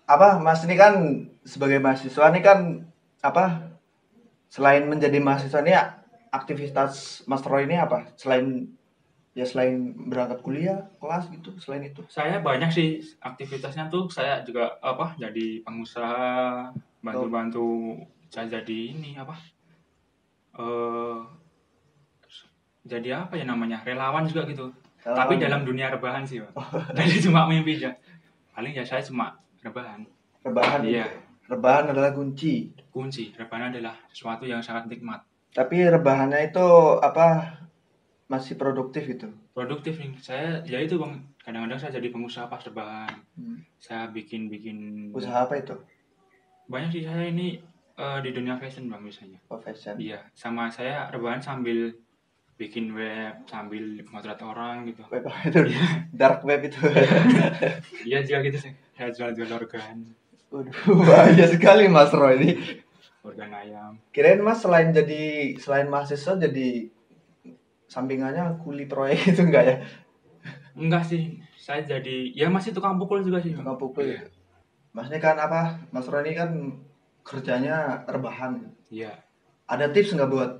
apa 0.06 0.28
mas 0.38 0.60
ini 0.62 0.74
kan 0.74 0.94
sebagai 1.42 1.78
mahasiswa 1.78 2.28
ini 2.28 2.40
kan 2.40 2.84
apa 3.20 3.72
selain 4.50 4.82
menjadi 4.90 5.22
mahasiswa 5.22 5.62
ini 5.62 5.72
aktivitas 6.34 7.22
mas 7.30 7.46
Roy 7.46 7.70
ini 7.70 7.78
apa? 7.78 8.10
Selain 8.18 8.66
ya 9.30 9.46
selain 9.46 9.94
berangkat 10.10 10.42
kuliah 10.42 10.90
kelas 10.98 11.30
gitu 11.30 11.54
selain 11.62 11.86
itu? 11.86 12.02
Saya 12.10 12.42
banyak 12.42 12.68
sih 12.74 12.98
aktivitasnya 13.22 13.86
tuh. 13.86 14.10
Saya 14.10 14.42
juga 14.42 14.74
apa 14.82 15.14
jadi 15.14 15.62
pengusaha 15.62 16.74
bantu-bantu 17.00 17.96
saya 18.30 18.60
jadi 18.60 18.94
ini 18.94 19.16
apa 19.16 19.34
eh 20.60 21.18
jadi 22.84 23.24
apa 23.24 23.38
ya 23.38 23.46
namanya 23.46 23.86
relawan 23.86 24.26
juga 24.26 24.50
gitu. 24.50 24.74
Tapi 25.00 25.40
dalam 25.40 25.62
dunia 25.62 25.88
rebahan 25.88 26.28
sih 26.28 26.44
pak. 26.44 26.52
Jadi 26.96 27.24
cuma 27.24 27.48
mimpi 27.48 27.80
aja. 27.80 27.96
Paling 28.52 28.76
ya 28.76 28.84
saya 28.84 29.00
cuma 29.00 29.32
rebahan. 29.64 30.04
Rebahan 30.44 30.84
iya 30.84 31.08
rebahan 31.50 31.90
adalah 31.90 32.14
kunci. 32.14 32.70
Kunci. 32.94 33.34
Rebahan 33.34 33.74
adalah 33.74 33.98
sesuatu 34.06 34.46
yang 34.46 34.62
sangat 34.62 34.86
nikmat. 34.86 35.26
Tapi 35.50 35.82
rebahannya 35.90 36.54
itu 36.54 36.66
apa 37.02 37.58
masih 38.30 38.54
produktif 38.54 39.10
itu 39.10 39.26
produktif 39.60 40.00
nih. 40.00 40.12
Saya 40.22 40.64
ya 40.64 40.78
itu 40.80 40.96
bang. 40.96 41.20
Kadang-kadang 41.44 41.80
saya 41.80 41.92
jadi 42.00 42.08
pengusaha 42.08 42.46
pas 42.48 42.62
rebahan. 42.64 43.12
Hmm. 43.36 43.64
saya 43.80 44.12
bikin 44.12 44.52
bikin 44.52 45.08
usaha 45.12 45.44
apa 45.44 45.60
itu? 45.60 45.76
Banyak 46.68 46.90
sih. 46.92 47.02
Saya 47.04 47.28
ini 47.28 47.60
eh, 47.96 48.18
di 48.24 48.30
dunia 48.32 48.56
fashion 48.56 48.88
bang 48.88 49.02
misalnya 49.04 49.40
profession 49.44 49.96
Iya, 50.00 50.24
sama 50.32 50.68
saya 50.72 51.08
rebahan 51.12 51.40
sambil 51.40 51.92
bikin 52.60 52.92
web, 52.92 53.48
sambil 53.48 54.04
motret 54.12 54.40
orang 54.44 54.84
gitu. 54.84 55.00
web 55.08 55.24
apa 55.24 55.48
itu? 55.48 55.60
Dark 56.12 56.44
web 56.44 56.60
itu. 56.64 56.80
Iya. 58.04 58.20
Juga 58.24 58.38
gitu 58.48 58.58
sih. 58.68 58.72
Saya 58.92 59.12
jual-jual 59.16 59.48
organ, 59.48 60.04
Waduh, 60.50 60.74
bahaya 61.08 61.46
sekali 61.46 61.86
Mas 61.86 62.10
Roy 62.10 62.34
ini. 62.42 62.50
organ 63.20 63.52
ayam. 63.52 63.92
Kirain 64.10 64.40
Mas 64.40 64.64
selain 64.64 64.90
jadi 64.90 65.54
selain 65.60 65.86
mahasiswa 65.86 66.40
jadi 66.40 66.88
sampingannya 67.86 68.58
kuli 68.64 68.88
proyek 68.88 69.20
itu 69.36 69.42
enggak 69.46 69.64
ya? 69.66 69.76
Enggak 70.74 71.04
sih, 71.06 71.38
saya 71.54 71.84
jadi 71.84 72.32
ya 72.32 72.48
masih 72.48 72.72
tukang 72.72 72.96
pukul 72.96 73.20
juga 73.22 73.38
sih. 73.44 73.52
Tukang 73.52 73.76
pukul 73.76 74.16
ya. 74.16 74.20
Mas 74.90 75.06
ini 75.12 75.20
kan 75.22 75.36
apa? 75.38 75.78
Mas 75.94 76.08
Roy 76.10 76.26
ini 76.26 76.32
kan 76.34 76.50
kerjanya 77.22 78.02
rebahan. 78.08 78.72
Iya. 78.90 79.14
Ada 79.70 79.92
tips 79.94 80.16
nggak 80.18 80.30
buat 80.32 80.50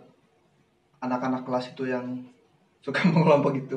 anak-anak 1.01 1.43
kelas 1.49 1.73
itu 1.75 1.89
yang 1.89 2.23
suka 2.85 3.03
mengelompok 3.11 3.57
itu? 3.57 3.77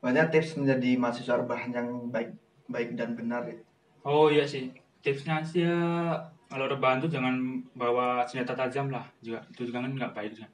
Banyak 0.00 0.32
tips 0.32 0.56
menjadi 0.56 0.96
mahasiswa 0.96 1.42
rebahan 1.42 1.70
yang 1.74 1.88
baik 2.08 2.32
baik 2.70 2.94
dan 2.96 3.18
benar 3.18 3.44
ya. 3.50 3.58
Oh 4.02 4.26
iya 4.30 4.42
sih, 4.42 4.70
tipsnya 5.02 5.42
sih 5.42 5.66
ya 5.66 6.14
kalau 6.46 6.70
rebahan 6.70 7.02
tuh 7.02 7.10
jangan 7.10 7.60
bawa 7.74 8.22
senjata 8.24 8.54
tajam 8.54 8.88
lah. 8.88 9.02
Juga 9.18 9.42
itu 9.50 9.68
juga 9.68 9.82
kan 9.82 9.92
nggak 9.92 10.14
baik 10.14 10.32
kan. 10.38 10.50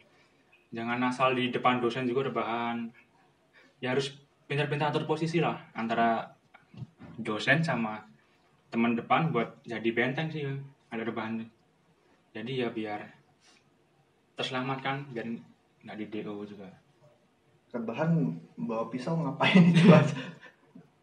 Jangan 0.72 0.98
asal 1.04 1.36
di 1.36 1.52
depan 1.52 1.78
dosen 1.78 2.08
juga 2.08 2.32
rebahan. 2.32 2.88
Ya 3.78 3.94
harus 3.94 4.16
pintar-pintar 4.48 4.90
atur 4.90 5.04
posisi 5.04 5.38
lah 5.38 5.60
antara 5.76 6.34
dosen 7.20 7.60
sama 7.60 8.00
teman 8.72 8.96
depan 8.96 9.28
buat 9.34 9.60
jadi 9.66 9.90
benteng 9.92 10.32
sih 10.32 10.48
ada 10.88 11.02
rebahan. 11.04 11.44
Jadi 12.32 12.62
ya 12.64 12.72
biar 12.72 13.04
terselamatkan 14.38 15.10
biar 15.12 15.26
nggak 15.82 15.98
di 15.98 16.06
DO 16.08 16.46
juga. 16.46 16.68
Rebahan 17.74 18.32
bawa 18.56 18.88
pisau 18.88 19.18
ngapain 19.18 19.60
itu 19.74 19.82
Mas? 19.84 20.14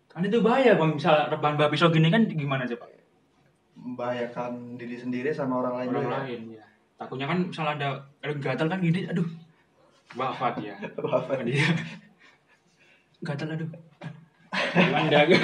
Kan 0.10 0.24
itu 0.24 0.40
bahaya 0.40 0.80
bang, 0.80 0.96
misal 0.96 1.28
rebahan 1.28 1.60
babi 1.60 1.76
pisau 1.76 1.92
gini 1.92 2.08
kan 2.08 2.24
gimana 2.32 2.64
coba? 2.64 2.95
Membahayakan 3.76 4.52
diri 4.76 4.96
sendiri 4.96 5.30
sama 5.30 5.60
orang 5.60 5.76
lain. 5.78 5.88
orang 5.90 6.02
juga. 6.02 6.18
lain 6.22 6.42
ya 6.52 6.66
takutnya 6.96 7.28
kan 7.28 7.40
misal 7.44 7.68
ada 7.68 7.88
ada 8.18 8.34
gatal 8.36 8.68
kan 8.68 8.80
gini 8.80 9.04
aduh 9.04 9.28
wafat 10.14 10.56
ya 10.60 10.76
Apa? 10.96 11.44
dia 11.44 11.68
gatal 13.22 13.52
aduh 13.52 13.68
gimana 14.72 15.08
agak 15.12 15.44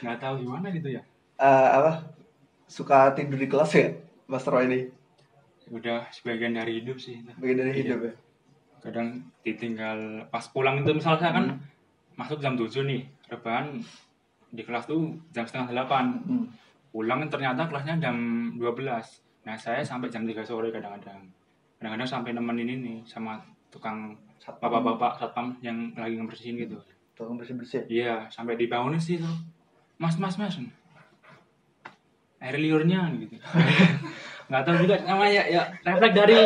nggak 0.00 0.18
tahu 0.18 0.34
gimana 0.38 0.66
gitu 0.70 0.88
ya 0.90 1.02
Eh, 1.34 1.68
apa 1.72 2.04
suka 2.66 3.10
tidur 3.10 3.34
di 3.34 3.48
kelas 3.48 3.72
ya 3.72 3.88
Mas 4.26 4.44
Roy 4.44 4.68
ini 4.68 4.80
udah 5.68 6.04
sebagian 6.10 6.52
dari 6.52 6.78
hidup 6.78 6.94
sih 6.96 7.18
itu. 7.18 7.32
bagian 7.34 7.58
dari 7.58 7.70
Iya. 7.72 7.80
hidup 7.82 8.00
ya 8.04 8.14
kadang 8.80 9.08
ditinggal 9.40 9.98
pas 10.28 10.44
pulang 10.46 10.78
itu 10.78 10.92
misalnya 10.92 11.32
kan 11.32 11.44
masuk 12.14 12.38
jam 12.38 12.54
7 12.54 12.70
nih 12.82 13.02
rebahan 13.26 13.80
di 14.46 14.62
kelas 14.62 14.84
tuh 14.84 15.00
jam 15.30 15.42
setengah 15.42 15.72
delapan 15.72 16.22
Hmm. 16.22 16.46
Pulang 16.90 17.26
ternyata 17.30 17.70
kelasnya 17.70 18.02
jam 18.02 18.16
12 18.58 18.90
nah 19.40 19.56
saya 19.56 19.80
sampai 19.80 20.12
jam 20.12 20.28
3 20.28 20.36
sore 20.44 20.68
kadang-kadang. 20.68 21.24
Kadang-kadang 21.80 22.08
sampai 22.08 22.36
nemenin 22.36 22.76
ini 22.76 22.94
sama 23.08 23.40
tukang 23.72 24.12
bapak-bapak 24.60 25.16
satpam 25.16 25.56
yang 25.64 25.96
lagi 25.96 26.20
ngebersihin 26.20 26.60
gitu. 26.60 26.76
Tolong 27.16 27.40
bersih 27.40 27.56
bersih 27.56 27.82
iya 27.88 28.28
sampai 28.28 28.60
dibangunin 28.60 29.00
sih 29.00 29.16
tuh 29.16 29.32
mas 29.96 30.20
mas 30.20 30.36
mas. 30.36 30.60
Air 32.40 32.56
liurnya 32.60 33.08
gitu. 33.16 33.36
Nggak 34.50 34.62
tahu 34.66 34.76
juga 34.84 34.96
namanya 35.06 35.46
ya 35.46 35.62
refleks 35.86 36.16
dari 36.16 36.36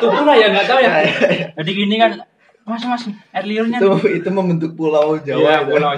tubuh 0.00 0.24
lah 0.24 0.32
ya 0.32 0.48
nggak 0.48 0.66
tahu 0.66 0.80
ya. 0.80 0.90
Jadi 1.60 1.70
gini 1.76 1.94
kan 2.00 2.18
mas 2.66 2.82
mas 2.82 3.04
air 3.30 3.46
liurnya. 3.46 3.78
Itu 3.78 3.94
itu 4.10 4.28
membentuk 4.32 4.74
pulau 4.74 5.18
Jawa 5.22 5.38
Iya, 5.38 5.56
pulau. 5.68 5.94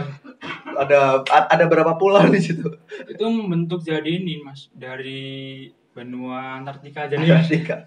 Ada 0.83 1.01
ada 1.27 1.65
berapa 1.67 1.95
pulau 1.95 2.27
di 2.29 2.39
situ? 2.39 2.67
Itu 3.05 3.25
membentuk 3.27 3.81
jadi 3.81 4.07
ini 4.07 4.43
mas. 4.43 4.69
Dari 4.71 5.67
benua 5.93 6.59
Antartika 6.59 7.07
jadi 7.07 7.23
Antartika. 7.23 7.87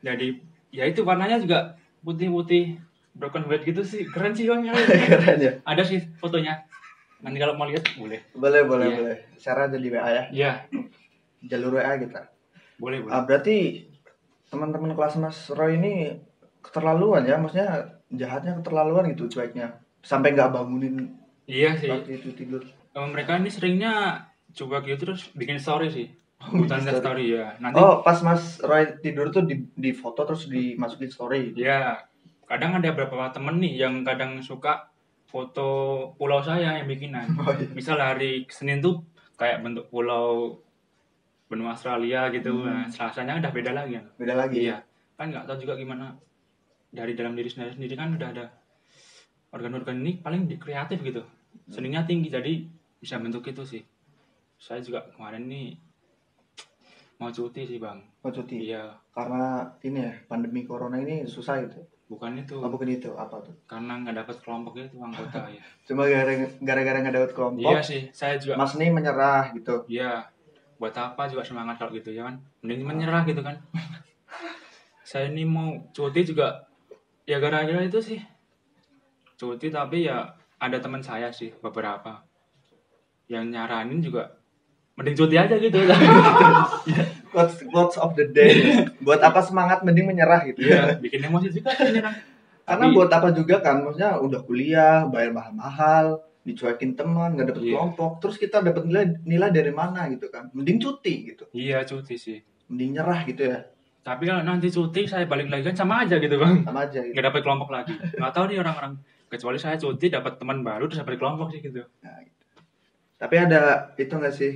Jadi 0.00 0.40
ya 0.68 0.84
itu 0.84 1.00
warnanya 1.02 1.38
juga 1.38 1.74
putih-putih 2.00 2.76
broken 3.12 3.46
white 3.46 3.64
gitu 3.64 3.80
sih. 3.80 4.04
Keren 4.04 4.32
sih 4.32 4.44
bang. 4.44 4.68
Keren 5.10 5.38
ya. 5.38 5.52
Ada 5.62 5.82
sih 5.82 6.00
fotonya. 6.18 6.64
Nanti 7.24 7.40
kalau 7.40 7.56
mau 7.56 7.64
lihat 7.64 7.84
boleh. 7.96 8.20
Boleh 8.32 8.62
boleh 8.62 8.86
Iya. 8.86 8.96
boleh. 9.00 9.16
Share 9.40 9.60
aja 9.64 9.76
di 9.76 9.88
WA 9.88 10.08
ya. 10.08 10.24
Iya. 10.28 10.52
Jalur 11.44 11.80
WA 11.80 11.96
kita. 11.96 12.28
Boleh 12.76 13.00
boleh. 13.00 13.12
Ah, 13.12 13.24
berarti 13.24 13.88
teman-teman 14.52 14.92
kelas 14.92 15.16
Mas 15.16 15.48
Roy 15.50 15.80
ini 15.80 16.20
keterlaluan 16.60 17.24
ya? 17.24 17.40
Maksudnya 17.40 17.96
jahatnya 18.12 18.60
keterlaluan 18.60 19.08
gitu 19.10 19.24
cueknya. 19.30 19.80
Sampai 20.04 20.36
nggak 20.36 20.52
bangunin 20.52 21.16
iya 21.46 21.76
sih. 21.76 21.90
Waktu 21.90 22.20
itu 22.20 22.28
tidur. 22.32 22.62
Eh, 22.66 23.06
mereka 23.10 23.36
ini 23.36 23.50
seringnya 23.50 24.24
coba 24.54 24.80
gitu 24.86 25.08
terus 25.10 25.28
bikin 25.34 25.58
story 25.58 25.88
sih. 25.90 26.08
Bikin 26.44 26.68
bukan 26.68 26.80
story. 26.84 27.00
story 27.00 27.24
ya 27.34 27.46
nanti 27.56 27.80
oh 27.80 28.04
pas 28.04 28.20
Mas 28.20 28.60
Roy 28.60 29.00
tidur 29.00 29.32
tuh 29.32 29.48
di, 29.48 29.64
di 29.72 29.90
foto 29.96 30.28
terus 30.28 30.46
dimasukin 30.46 31.10
story. 31.10 31.56
Ya 31.56 32.04
kadang 32.44 32.76
ada 32.76 32.92
beberapa 32.92 33.32
temen 33.32 33.56
nih 33.58 33.80
yang 33.88 34.04
kadang 34.04 34.44
suka 34.44 34.92
foto 35.26 35.68
pulau 36.14 36.38
saya 36.44 36.78
yang 36.78 36.86
bikinan. 36.86 37.26
Oh, 37.40 37.50
iya. 37.50 37.66
misal 37.72 37.96
hari 37.98 38.44
Senin 38.52 38.78
tuh 38.84 39.02
kayak 39.34 39.64
bentuk 39.64 39.88
pulau 39.90 40.60
benua 41.50 41.74
Australia 41.76 42.30
gitu 42.32 42.54
Hmm. 42.54 42.66
nah, 42.66 42.86
selasanya 42.88 43.36
udah 43.42 43.52
beda 43.52 43.72
lagi 43.74 43.98
kan 44.00 44.06
beda 44.16 44.34
lagi? 44.36 44.58
Iya. 44.70 44.78
Kan 45.18 45.30
nggak 45.34 45.44
tahu 45.46 45.58
juga 45.66 45.74
gimana 45.76 46.14
dari 46.94 47.12
dalam 47.18 47.34
diri 47.34 47.50
sendiri 47.50 47.74
sendiri 47.74 47.94
kan 47.98 48.14
udah 48.14 48.28
ada 48.30 48.46
organ-organ 49.50 49.98
ini 50.02 50.18
paling 50.22 50.46
di 50.46 50.58
kreatif 50.58 50.98
gitu 51.02 51.22
seninya 51.68 52.04
tinggi 52.04 52.28
jadi 52.28 52.52
bisa 52.98 53.18
bentuk 53.18 53.44
itu 53.44 53.62
sih. 53.62 53.82
Saya 54.56 54.80
juga 54.80 55.04
kemarin 55.12 55.44
nih 55.46 55.76
mau 57.20 57.30
cuti 57.30 57.62
sih 57.68 57.78
bang. 57.78 58.00
Mau 58.22 58.32
cuti? 58.32 58.68
Iya. 58.70 58.90
Karena 59.14 59.62
ini 59.82 60.02
ya 60.02 60.12
pandemi 60.26 60.66
corona 60.66 60.98
ini 60.98 61.22
susah 61.24 61.62
gitu. 61.62 61.80
Bukan 62.04 62.36
itu. 62.36 62.60
Oh, 62.60 62.68
bukan 62.68 62.88
itu? 62.90 63.10
Apa 63.16 63.40
tuh? 63.40 63.54
Karena 63.64 64.02
nggak 64.02 64.24
dapat 64.24 64.36
kelompok 64.44 64.76
itu 64.76 64.96
anggota 65.00 65.48
ya 65.56 65.62
cuma 65.84 66.04
gara- 66.08 66.52
gara-gara 66.60 66.98
nggak 67.00 67.16
dapat 67.16 67.30
kelompok 67.36 67.70
iya 67.70 67.80
sih 67.84 68.08
saya 68.12 68.36
juga 68.40 68.56
Mas 68.56 68.74
nih 68.76 68.90
menyerah 68.92 69.52
gitu. 69.56 69.84
Iya. 69.88 70.26
Buat 70.76 70.96
apa 70.98 71.30
juga 71.30 71.46
semangat 71.46 71.78
kalau 71.80 71.94
gitu 71.94 72.10
ya 72.12 72.26
kan? 72.28 72.36
Mending 72.60 72.82
menyerah 72.84 73.22
gitu 73.24 73.40
kan. 73.40 73.56
Saya 75.04 75.28
ini 75.30 75.44
mau 75.44 75.68
cuti 75.92 76.24
juga 76.24 76.64
ya 77.24 77.36
gara-gara 77.38 77.84
itu 77.84 78.00
sih. 78.00 78.20
Cuti 79.36 79.68
tapi 79.68 80.08
ya 80.08 80.24
ada 80.64 80.78
teman 80.78 81.00
saya 81.00 81.28
sih 81.30 81.52
beberapa. 81.56 82.24
Yang 83.26 83.44
nyaranin 83.50 84.00
juga 84.00 84.36
mending 84.94 85.16
cuti 85.16 85.36
aja 85.36 85.54
gitu. 85.56 85.74
Quotes 87.34 87.66
quotes 87.66 87.96
of 87.98 88.14
the 88.14 88.26
day. 88.28 88.86
Buat 89.02 89.20
apa 89.20 89.42
semangat 89.42 89.82
mending 89.82 90.06
menyerah 90.06 90.46
gitu 90.46 90.62
ya. 90.62 90.94
Ya 90.94 90.96
bikin 90.96 91.24
emosi 91.24 91.50
juga 91.50 91.74
sih 91.74 91.90
nyerang. 91.90 92.14
karena 92.64 92.84
Tapi- 92.88 92.96
buat 92.96 93.10
apa 93.12 93.28
juga 93.30 93.60
kan 93.60 93.84
maksudnya 93.84 94.16
udah 94.16 94.40
kuliah 94.40 95.04
bayar 95.04 95.36
mahal-mahal 95.36 96.24
dicuekin 96.44 96.96
teman 96.96 97.36
nggak 97.36 97.52
dapet 97.52 97.60
Iya. 97.60 97.76
kelompok 97.76 98.12
terus 98.20 98.36
kita 98.36 98.60
dapat 98.60 98.84
nilai 98.84 99.04
nilai 99.20 99.50
dari 99.52 99.68
mana 99.68 100.08
gitu 100.08 100.32
kan. 100.32 100.48
Mending 100.54 100.80
cuti 100.80 101.14
gitu. 101.28 101.44
Iya 101.52 101.84
cuti 101.84 102.16
sih. 102.16 102.38
Mending 102.72 102.96
nyerah 102.96 103.20
gitu 103.26 103.42
ya. 103.52 103.68
Tapi 104.00 104.22
kalau 104.24 104.40
nanti 104.40 104.68
cuti 104.68 105.04
saya 105.04 105.24
balik 105.24 105.48
lagi 105.48 105.64
kan 105.64 105.76
sama 105.76 106.04
aja 106.04 106.16
gitu 106.16 106.36
bang. 106.36 106.64
Sama 106.64 106.88
aja 106.88 107.00
gitu. 107.02 107.12
Nggak 107.12 107.26
dapat 107.28 107.40
kelompok 107.42 107.68
lagi. 107.68 107.92
Nggak 108.16 108.32
tahu 108.32 108.44
nih 108.48 108.58
orang-orang 108.60 108.92
kecuali 109.34 109.58
saya 109.58 109.74
cuti 109.74 110.06
dapat 110.06 110.38
teman 110.38 110.62
baru 110.62 110.86
terus 110.86 111.02
dapat 111.02 111.18
kelompok 111.18 111.50
sih 111.50 111.58
gitu. 111.58 111.82
Nah, 111.82 112.22
gitu. 112.22 112.44
tapi 113.18 113.34
ada 113.42 113.90
itu 113.98 114.14
nggak 114.14 114.34
sih 114.34 114.52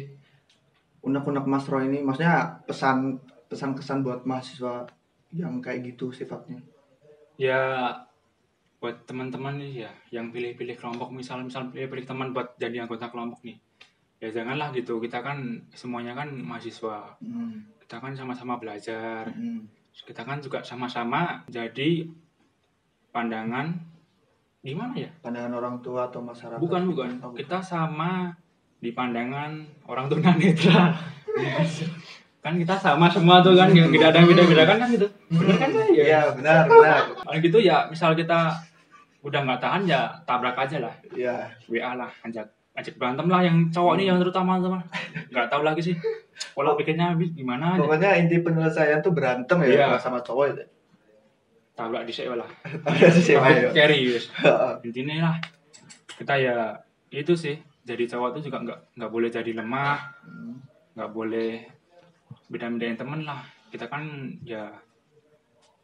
unek-unek 1.03 1.47
Mas 1.51 1.67
Roy 1.67 1.91
ini? 1.91 1.99
Maksudnya 2.07 2.63
pesan 2.63 3.19
pesan 3.51 3.75
kesan 3.75 4.07
buat 4.07 4.23
mahasiswa 4.23 4.87
yang 5.35 5.59
kayak 5.59 5.95
gitu 5.95 6.15
sifatnya? 6.15 6.63
Ya 7.41 7.91
buat 8.79 9.03
teman-teman 9.11 9.59
nih 9.59 9.89
ya 9.89 9.93
yang 10.15 10.31
pilih-pilih 10.31 10.79
kelompok. 10.79 11.11
Misal 11.11 11.43
misal 11.43 11.71
pilih-pilih 11.75 12.07
teman 12.07 12.31
buat 12.31 12.55
jadi 12.61 12.87
anggota 12.87 13.11
kelompok 13.11 13.43
nih. 13.43 13.59
Ya 14.23 14.31
janganlah 14.31 14.71
gitu. 14.75 14.99
Kita 15.03 15.23
kan 15.23 15.67
semuanya 15.75 16.15
kan 16.15 16.31
mahasiswa. 16.31 17.19
Hmm, 17.23 17.67
kita 17.83 17.99
kan 17.99 18.13
sama-sama 18.15 18.59
belajar. 18.61 19.27
Hmm. 19.35 19.67
kita 19.99 20.23
kan 20.23 20.39
juga 20.39 20.63
sama-sama 20.63 21.43
jadi 21.51 22.07
pandangan 23.11 23.75
gimana 24.69 24.93
ya? 24.93 25.11
Pandangan 25.25 25.53
orang 25.57 25.75
tua 25.81 26.13
atau 26.13 26.21
masyarakat? 26.21 26.61
Bukan 26.61 26.83
bukan. 26.93 27.09
Oh, 27.25 27.33
kita 27.33 27.59
sama 27.65 28.37
di 28.79 28.95
pandangan 28.95 29.59
orang 29.91 30.07
tunanetra 30.07 30.95
kan 32.39 32.55
kita 32.55 32.79
sama 32.79 33.11
semua 33.11 33.43
tuh 33.43 33.59
kan 33.59 33.75
nggak 33.75 34.15
ada 34.15 34.19
yang 34.23 34.29
beda-beda. 34.31 34.63
Kan 34.65 34.79
kan 34.79 34.89
gitu. 34.95 35.09
Bener 35.33 35.57
kan 35.59 35.69
saya 35.75 35.91
iya 35.91 36.21
benar 36.31 36.71
benar. 36.71 37.03
Kalau 37.19 37.39
gitu 37.43 37.59
ya 37.59 37.91
misal 37.91 38.15
kita 38.15 38.55
udah 39.27 39.41
nggak 39.43 39.61
tahan 39.61 39.83
ya 39.85 40.07
tabrak 40.23 40.55
aja 40.55 40.79
lah. 40.79 40.95
Iya. 41.11 41.51
WA 41.67 41.99
lah 41.99 42.09
ajak 42.23 42.47
ajak 42.79 42.95
berantem 42.95 43.27
lah 43.27 43.43
yang 43.43 43.67
cowok 43.75 43.99
nih 43.99 44.07
yang 44.15 44.19
terutama 44.23 44.63
teman. 44.63 44.87
Nggak 45.35 45.47
tahu 45.51 45.63
lagi 45.67 45.83
sih. 45.83 45.95
Kalau 46.55 46.79
pikirnya 46.79 47.19
gimana 47.19 47.75
aja. 47.75 47.83
Pokoknya 47.83 48.11
inti 48.23 48.39
penyelesaian 48.39 49.03
tuh 49.03 49.11
berantem 49.11 49.59
ya 49.67 49.91
kalau 49.91 49.99
sama 49.99 50.19
cowok 50.23 50.45
itu 50.55 50.65
tabrak 51.79 52.03
di 52.03 52.13
lah. 52.27 52.51
Siapa 53.23 53.49
ya 53.55 53.71
carry 53.71 54.11
wis. 54.11 54.27
intinya 54.87 55.31
lah 55.31 55.37
kita 56.19 56.35
ya 56.35 56.57
itu 57.15 57.39
sih 57.39 57.55
jadi 57.87 58.05
cowok 58.11 58.35
tuh 58.35 58.43
juga 58.51 58.59
nggak 58.67 58.79
nggak 58.99 59.11
boleh 59.15 59.29
jadi 59.31 59.55
lemah 59.55 59.97
Hmm, 60.27 60.59
nggak 60.99 61.11
boleh 61.15 61.63
beda-bedain 62.51 62.99
temen 62.99 63.23
lah. 63.23 63.47
Kita 63.71 63.87
kan 63.87 64.03
ya 64.43 64.69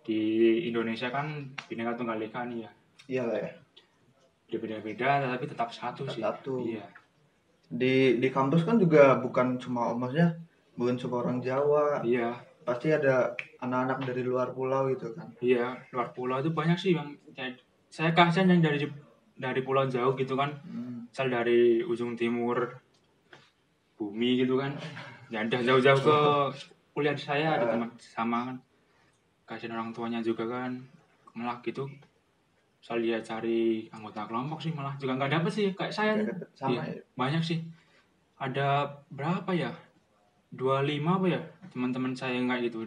di 0.05 0.21
Indonesia 0.69 1.09
kan 1.09 1.49
bineka 1.65 1.95
tunggal 1.95 2.19
ika 2.19 2.45
nih 2.45 2.67
ya. 2.67 2.71
Iya 3.07 3.23
lah 3.25 3.39
ya. 3.41 3.53
Dia 4.51 4.59
beda-beda 4.61 5.09
tapi 5.31 5.45
tetap 5.47 5.71
satu 5.71 6.05
Tetap 6.05 6.15
sih. 6.19 6.23
satu. 6.27 6.55
iya. 6.61 6.85
Di 7.71 8.19
di 8.21 8.29
kampus 8.29 8.67
kan 8.67 8.77
juga 8.77 9.17
bukan 9.17 9.57
cuma 9.57 9.95
maksudnya 9.95 10.37
bukan 10.75 10.99
cuma 10.99 11.15
orang 11.23 11.39
Jawa. 11.41 12.03
Iya 12.05 12.35
pasti 12.65 12.89
ada 12.89 13.31
anak-anak 13.59 13.99
dari 14.05 14.23
luar 14.23 14.51
pulau 14.51 14.89
gitu 14.89 15.13
kan. 15.13 15.29
Iya 15.39 15.77
luar 15.91 16.11
pulau 16.11 16.39
itu 16.39 16.51
banyak 16.51 16.75
sih 16.75 16.93
bang 16.93 17.13
Kayak- 17.31 17.61
saya 17.89 18.11
kasihan 18.11 18.51
yang 18.51 18.61
dari 18.61 18.83
dari 19.35 19.61
pulau 19.61 19.87
jauh 19.87 20.15
gitu 20.15 20.35
kan. 20.35 20.51
Hmm, 20.63 21.07
misal 21.07 21.29
dari 21.29 21.79
ujung 21.81 22.15
timur 22.15 22.59
bumi 23.95 24.41
gitu 24.41 24.57
kan. 24.57 24.75
Ya 25.29 25.41
udah 25.41 25.61
jauh-jauh 25.63 26.01
ke 26.01 26.17
kuliah 26.93 27.15
saya 27.15 27.55
ada 27.55 27.71
teman 27.71 27.91
sama 27.97 28.51
kan. 28.51 28.57
Kasihan 29.45 29.77
orang 29.77 29.91
tuanya 29.91 30.21
juga 30.21 30.45
kan. 30.45 30.81
Malah 31.33 31.59
gitu 31.61 31.87
soal 32.79 33.01
dia 33.01 33.17
cari 33.19 33.89
anggota 33.89 34.29
kelompok 34.29 34.61
sih 34.61 34.69
malah 34.69 34.93
juga 34.95 35.17
nggak 35.17 35.33
dapet 35.33 35.53
sih. 35.53 35.67
Kayak 35.73 35.93
saya 35.93 36.11
dapet 36.17 36.49
sama 36.53 36.83
Iya. 36.83 36.83
ya? 36.91 37.03
banyak 37.15 37.43
sih. 37.43 37.59
Ada 38.37 38.85
berapa 39.09 39.51
ya 39.51 39.71
25 40.57 41.05
apa 41.05 41.27
ya 41.29 41.41
teman-teman 41.71 42.13
saya 42.15 42.39
yang 42.39 42.47
kayak 42.47 42.71
gitu 42.71 42.87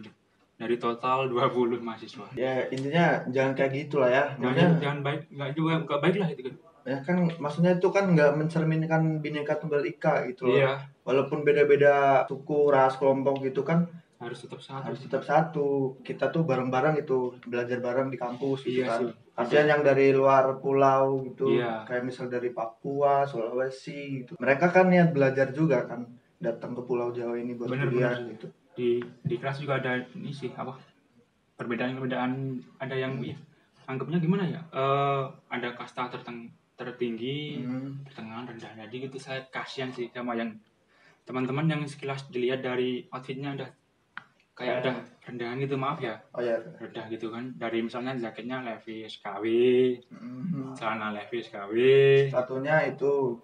dari 0.58 0.74
total 0.74 1.30
20 1.30 1.78
mahasiswa. 1.78 2.26
Ya 2.34 2.66
intinya 2.74 3.22
jangan 3.30 3.54
kayak 3.54 3.72
gitu 3.86 4.02
lah 4.02 4.10
ya. 4.10 4.24
Jangan, 4.34 4.42
maksudnya 4.42 4.68
jangan 4.82 4.98
baik 5.06 5.20
nggak 5.30 5.50
juga 5.54 5.72
nggak 5.86 6.00
baik 6.02 6.16
lah 6.18 6.28
itu 6.34 6.42
kan. 6.50 6.54
Ya 6.88 6.98
kan 7.04 7.16
maksudnya 7.38 7.72
itu 7.78 7.88
kan 7.94 8.04
nggak 8.10 8.32
mencerminkan 8.34 9.02
bineka 9.22 9.54
tunggal 9.62 9.86
ika 9.86 10.26
gitu 10.26 10.50
loh. 10.50 10.58
Iya. 10.58 10.72
Walaupun 11.06 11.46
beda-beda 11.46 12.26
suku 12.26 12.74
ras 12.74 12.98
kelompok 12.98 13.38
gitu 13.46 13.62
kan 13.62 13.86
harus 14.18 14.42
tetap 14.42 14.58
satu. 14.58 14.82
harus 14.82 14.98
tetap 14.98 15.22
satu. 15.22 15.68
Kita 16.02 16.34
tuh 16.34 16.42
bareng-bareng 16.42 16.98
itu 16.98 17.38
belajar 17.46 17.78
bareng 17.78 18.10
di 18.10 18.18
kampus 18.18 18.66
gitu 18.66 18.82
Iya 18.82 18.86
kan. 18.90 19.00
sih. 19.06 19.10
kasihan 19.38 19.78
yang 19.78 19.82
dari 19.86 20.10
luar 20.10 20.58
pulau 20.58 21.22
gitu. 21.22 21.54
Iya. 21.54 21.86
kayak 21.86 22.02
misal 22.02 22.26
dari 22.26 22.50
Papua 22.50 23.22
Sulawesi 23.22 24.26
gitu. 24.26 24.34
Mereka 24.42 24.74
kan 24.74 24.90
niat 24.90 25.14
belajar 25.14 25.54
juga 25.54 25.86
kan 25.86 26.02
datang 26.38 26.72
ke 26.72 26.82
Pulau 26.82 27.10
Jawa 27.10 27.34
ini 27.34 27.54
buat 27.54 27.68
Bener, 27.68 27.90
kuliah 27.90 28.14
bener. 28.14 28.32
gitu. 28.32 28.46
Di 28.72 28.88
di 29.22 29.34
kelas 29.36 29.58
juga 29.58 29.82
ada 29.82 29.98
ini 30.14 30.30
sih 30.30 30.54
apa 30.54 30.78
perbedaan-perbedaan 31.54 32.32
ada 32.78 32.94
yang 32.94 33.18
ya, 33.18 33.34
anggapnya 33.84 34.18
gimana 34.18 34.46
ya? 34.46 34.60
Eh 34.70 35.24
ada 35.50 35.68
kasta 35.74 36.06
terteng, 36.08 36.46
tertinggi 36.74 37.58
Hmm. 37.58 38.06
pertengahan 38.06 38.46
rendah 38.46 38.72
jadi 38.78 38.96
gitu. 39.04 39.18
Saya 39.18 39.42
kasihan 39.48 39.90
sih 39.90 40.06
sama 40.08 40.32
yang 40.32 40.54
teman-teman 41.26 41.66
yang 41.66 41.82
sekilas 41.84 42.30
dilihat 42.30 42.62
dari 42.62 43.04
outfitnya 43.10 43.52
udah 43.52 43.70
kayak 44.54 44.82
udah 44.82 44.94
rendahan 45.22 45.58
gitu 45.58 45.74
maaf 45.74 45.98
ya. 45.98 46.14
Oh 46.30 46.38
ya. 46.40 46.62
Rendah 46.78 47.10
gitu 47.10 47.30
kan. 47.30 47.50
Dari 47.54 47.82
misalnya 47.82 48.14
jaketnya 48.14 48.62
Levi's 48.62 49.18
KW 49.18 49.44
Mhm. 50.08 50.78
celana 50.78 51.10
Levi's 51.10 51.50
KW 51.50 51.74
satunya 52.30 52.86
itu 52.86 53.34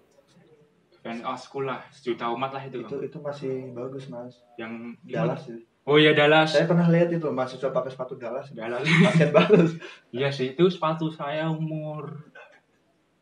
fans 1.05 1.21
of 1.21 1.37
school 1.37 1.63
lah 1.63 1.85
sejuta 1.93 2.33
umat 2.33 2.51
lah 2.51 2.65
itu, 2.65 2.81
itu 2.81 2.97
itu 3.05 3.19
masih 3.21 3.71
bagus 3.71 4.09
mas. 4.09 4.41
Yang 4.57 4.97
Dallas 5.05 5.43
itu 5.45 5.61
oh 5.85 6.01
iya 6.01 6.17
Dallas. 6.17 6.49
Saya 6.49 6.65
pernah 6.65 6.89
lihat 6.89 7.13
itu 7.13 7.29
mahasiswa 7.29 7.69
pakai 7.69 7.93
sepatu 7.93 8.17
Dallas. 8.17 8.49
Dallas. 8.51 8.81
Basket 9.05 9.29
bagus. 9.31 9.77
Iya 10.09 10.33
sih, 10.33 10.57
itu 10.57 10.65
sepatu 10.67 11.13
saya 11.13 11.47
umur 11.47 12.33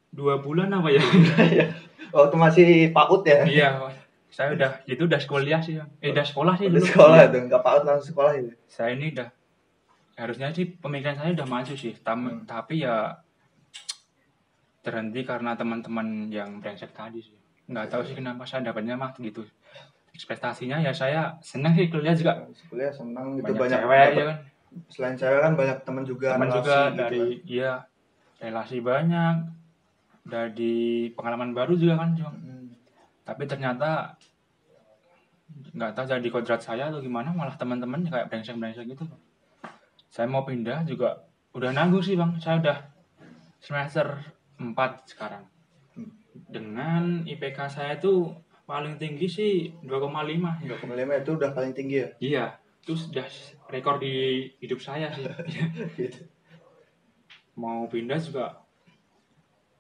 dua 0.09 0.39
bulan 0.39 0.71
apa 0.71 0.89
ya? 0.89 1.03
waktu 2.15 2.37
masih 2.39 2.69
PAUD 2.95 3.23
ya. 3.27 3.41
Iya, 3.43 3.69
saya 4.31 4.55
udah 4.55 4.71
itu 4.87 5.03
udah 5.03 5.19
kuliah 5.27 5.59
sih, 5.59 5.75
eh 5.75 6.09
udah 6.09 6.23
sekolah 6.23 6.55
sih 6.55 6.71
Udah 6.71 6.79
dulu. 6.79 6.87
sekolah 6.87 7.19
Iya. 7.19 7.33
tuh 7.35 7.41
nggak 7.51 7.63
PAUD 7.63 7.83
langsung 7.83 8.09
sekolah 8.15 8.33
itu. 8.39 8.51
Saya 8.71 8.91
ini 8.95 9.11
udah 9.11 9.29
harusnya 10.15 10.49
sih 10.53 10.71
pemikiran 10.71 11.19
saya 11.19 11.35
udah 11.35 11.49
maju 11.51 11.75
sih, 11.75 11.99
Tam- 11.99 12.31
Hmm. 12.31 12.47
tapi 12.47 12.87
ya 12.87 13.19
terhenti 14.83 15.23
karena 15.23 15.55
teman-teman 15.55 16.29
yang 16.29 16.59
brengsek 16.59 16.93
tadi 16.93 17.19
sih. 17.19 17.39
Nggak 17.67 17.87
tahu 17.89 18.03
sih 18.03 18.15
kenapa 18.15 18.43
saya 18.43 18.65
dapatnya 18.65 18.95
mah 18.95 19.13
gitu. 19.15 19.43
Ekspektasinya 20.13 20.77
ya 20.79 20.93
saya 20.93 21.37
senang 21.41 21.73
sih 21.73 21.89
kuliah 21.89 22.13
juga. 22.13 22.45
kuliah 22.69 22.91
senang 22.91 23.37
gitu 23.37 23.49
Banyak, 23.49 23.59
banyak, 23.59 23.79
cewek 23.79 23.99
dapet- 23.99 24.15
ya 24.15 24.25
kan. 24.27 24.39
selain 24.89 25.17
cewek 25.17 25.41
kan 25.41 25.53
banyak 25.53 25.79
teman 25.83 26.03
juga 26.03 26.29
Teman 26.33 26.49
juga 26.51 26.77
gitu 26.83 26.97
dari 26.99 27.21
kan. 27.21 27.29
iya 27.47 27.73
relasi 28.39 28.77
banyak. 28.81 29.37
Dari 30.23 30.77
pengalaman 31.11 31.51
baru 31.51 31.75
juga 31.75 31.99
kan, 31.99 32.15
Jong. 32.15 32.37
Hmm. 32.37 32.71
tapi 33.23 33.43
ternyata 33.45 34.15
nggak 35.73 35.93
tahu 35.93 36.05
jadi 36.09 36.29
kodrat 36.29 36.59
saya 36.59 36.89
atau 36.89 36.99
gimana 36.99 37.31
malah 37.31 37.55
teman-teman 37.55 38.03
kayak 38.03 38.27
brengsek 38.27 38.57
brengsek 38.57 38.83
gitu 38.85 39.05
saya 40.09 40.27
mau 40.27 40.43
pindah 40.43 40.83
juga 40.83 41.23
udah 41.53 41.71
nanggung 41.71 42.01
sih 42.01 42.13
bang 42.13 42.35
saya 42.37 42.59
udah 42.59 42.79
semester 43.59 44.21
4 44.59 44.75
sekarang 45.07 45.45
dengan 46.35 47.25
IPK 47.25 47.59
saya 47.69 47.97
itu 47.97 48.33
paling 48.65 48.97
tinggi 48.97 49.29
sih 49.29 49.53
2,5 49.85 50.65
ya. 50.65 50.77
2,5 50.81 51.23
itu 51.23 51.31
udah 51.37 51.51
paling 51.53 51.73
tinggi 51.77 51.97
ya 52.01 52.09
iya 52.23 52.45
itu 52.83 52.97
sudah 52.97 53.27
rekor 53.69 54.01
di 54.03 54.47
hidup 54.59 54.81
saya 54.83 55.13
sih 55.15 55.27
gitu. 56.01 56.25
mau 57.55 57.85
pindah 57.87 58.17
juga 58.19 58.59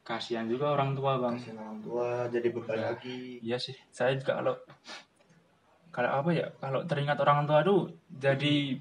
kasihan 0.02 0.50
juga 0.50 0.74
orang 0.74 0.98
tua 0.98 1.16
bang 1.18 1.38
Kasihan 1.38 1.58
orang 1.62 1.78
tua 1.80 2.08
jadi 2.28 2.48
beban 2.50 2.74
Ya. 2.76 2.86
lagi 2.92 3.38
Iya 3.38 3.56
sih, 3.62 3.76
saya 3.94 4.18
juga 4.18 4.42
kalau 4.42 4.54
kalau 5.92 6.10
apa 6.10 6.30
ya, 6.32 6.48
kalau 6.58 6.82
teringat 6.88 7.20
orang 7.20 7.44
tua 7.44 7.60
tuh 7.62 7.92
jadi 8.08 8.80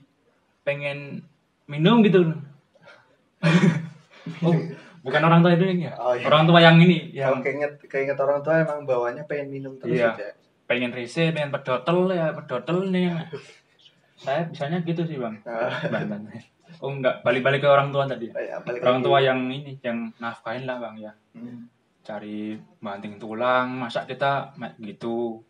pengen 0.64 1.20
minum 1.68 2.00
gitu. 2.08 2.24
oh, 4.48 4.56
bukan 5.02 5.22
orang 5.22 5.40
tua 5.42 5.52
itu 5.52 5.66
ya? 5.82 5.94
Oh, 5.96 6.14
iya. 6.14 6.24
Orang 6.24 6.46
tua 6.46 6.60
yang 6.60 6.78
ini, 6.78 7.10
kalau 7.12 7.18
yang 7.18 7.38
keinget 7.42 7.74
keinget 7.86 8.18
orang 8.18 8.40
tua 8.40 8.56
emang 8.60 8.86
bawanya 8.86 9.24
pengen 9.26 9.50
minum 9.50 9.74
terus 9.76 9.98
Iya. 9.98 10.12
gitu 10.12 10.22
ya 10.24 10.34
pengen 10.64 10.92
rese, 10.92 11.36
pengen 11.36 11.52
pedotel 11.52 12.08
ya, 12.10 12.32
pedotel 12.32 12.88
nih. 12.88 13.12
saya 14.16 14.46
bisanya 14.46 14.80
gitu 14.82 15.02
sih 15.04 15.18
bang 15.18 15.36
Banten. 15.90 16.30
oh 16.80 16.90
enggak 16.90 17.20
balik-balik 17.22 17.60
ke 17.60 17.68
orang 17.68 17.90
tua 17.90 18.06
tadi 18.06 18.30
ya, 18.30 18.62
balik 18.62 18.80
orang 18.80 19.02
tua 19.02 19.18
yang 19.20 19.50
ini 19.50 19.76
yang 19.82 20.14
nafkahin 20.16 20.64
lah 20.64 20.78
bang 20.78 20.96
ya 21.02 21.12
Hmm. 21.34 21.68
cari 22.02 22.54
banting 22.78 23.18
tulang 23.18 23.68
masa 23.74 24.06
kita 24.06 24.54
gitu 24.80 25.42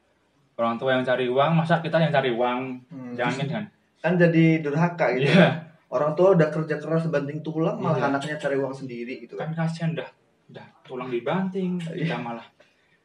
orang 0.55 0.75
tua 0.75 0.93
yang 0.93 1.03
cari 1.03 1.25
uang 1.25 1.51
masa 1.53 1.79
kita 1.79 1.97
yang 1.97 2.09
cari 2.09 2.31
uang 2.31 2.59
Hmm. 2.87 3.13
jangan 3.13 3.45
kan 3.45 3.63
kan 3.99 4.13
jadi 4.15 4.45
durhaka 4.59 5.05
gitu 5.13 5.29
iya 5.29 5.49
orang 5.91 6.15
tua 6.15 6.33
udah 6.33 6.47
kerja 6.49 6.79
keras 6.79 7.07
banting 7.11 7.43
tulang 7.43 7.77
malah 7.77 7.99
Iya. 7.99 8.07
anaknya 8.15 8.35
cari 8.39 8.55
uang 8.55 8.73
sendiri 8.73 9.13
gitu 9.21 9.35
kan 9.35 9.51
kasihan 9.51 9.91
dah 9.93 10.09
dah 10.47 10.67
tulang 10.83 11.11
dibanting 11.11 11.77
Iya. 11.91 12.07
kita 12.07 12.17
malah 12.17 12.47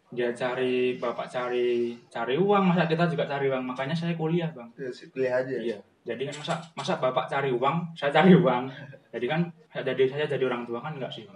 dia 0.06 0.30
cari 0.30 0.94
bapak 0.96 1.26
cari 1.26 1.98
cari 2.06 2.38
uang 2.38 2.62
masa 2.70 2.86
kita 2.86 3.10
juga 3.10 3.26
cari 3.26 3.50
uang 3.50 3.66
makanya 3.66 3.92
saya 3.92 4.14
kuliah 4.14 4.48
bang 4.54 4.70
Ya, 4.78 4.90
kuliah 5.10 5.34
aja 5.42 5.56
Iya. 5.58 5.78
Jadi 6.06 6.22
kan 6.30 6.34
masa 6.38 6.54
masa 6.78 6.92
bapak 7.02 7.26
cari 7.26 7.50
uang, 7.50 7.90
saya 7.98 8.14
cari 8.14 8.30
uang. 8.38 8.70
Jadi 9.10 9.26
kan 9.26 9.42
jadi 9.74 10.06
saya 10.06 10.30
jadi 10.30 10.46
orang 10.46 10.62
tua 10.62 10.78
kan 10.78 10.94
enggak 10.94 11.10
sih, 11.10 11.26
Bang. 11.26 11.34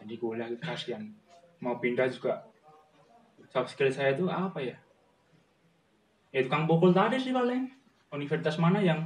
Jadi 0.00 0.16
kuliah 0.16 0.48
kasihan. 0.56 1.04
Mau 1.60 1.76
pindah 1.76 2.08
juga 2.08 2.40
soft 3.52 3.76
skill 3.76 3.92
saya 3.92 4.16
itu 4.16 4.24
apa 4.24 4.56
ya? 4.64 4.72
Ya 6.32 6.40
tukang 6.48 6.64
pukul 6.64 6.96
tadi 6.96 7.20
sih 7.20 7.28
paling. 7.28 7.68
Universitas 8.08 8.56
mana 8.56 8.80
yang 8.80 9.04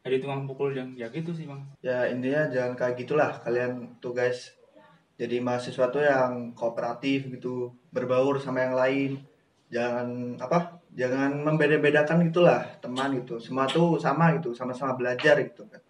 jadi 0.00 0.16
tukang 0.16 0.48
pukul 0.48 0.72
yang 0.72 0.96
ya 0.96 1.12
gitu 1.12 1.36
sih, 1.36 1.44
Bang. 1.44 1.60
ya 1.84 2.08
intinya 2.08 2.48
jangan 2.48 2.72
kayak 2.72 2.94
gitulah. 3.04 3.36
Kalian 3.44 4.00
tuh 4.00 4.16
guys 4.16 4.56
jadi 5.20 5.44
mahasiswa 5.44 5.92
tuh 5.92 6.00
yang 6.00 6.56
kooperatif 6.56 7.28
gitu 7.28 7.76
berbaur 7.92 8.40
sama 8.40 8.64
yang 8.64 8.76
lain. 8.78 9.10
Jangan 9.68 10.40
apa 10.40 10.80
jangan 10.96 11.44
membeda-bedakan 11.44 12.32
gitulah 12.32 12.64
teman 12.80 13.20
gitu. 13.20 13.36
Semua 13.36 13.68
tuh 13.68 14.00
sama 14.00 14.32
gitu 14.40 14.56
sama-sama 14.56 14.96
belajar 14.96 15.36
gitu 15.44 15.68
kan 15.68 15.84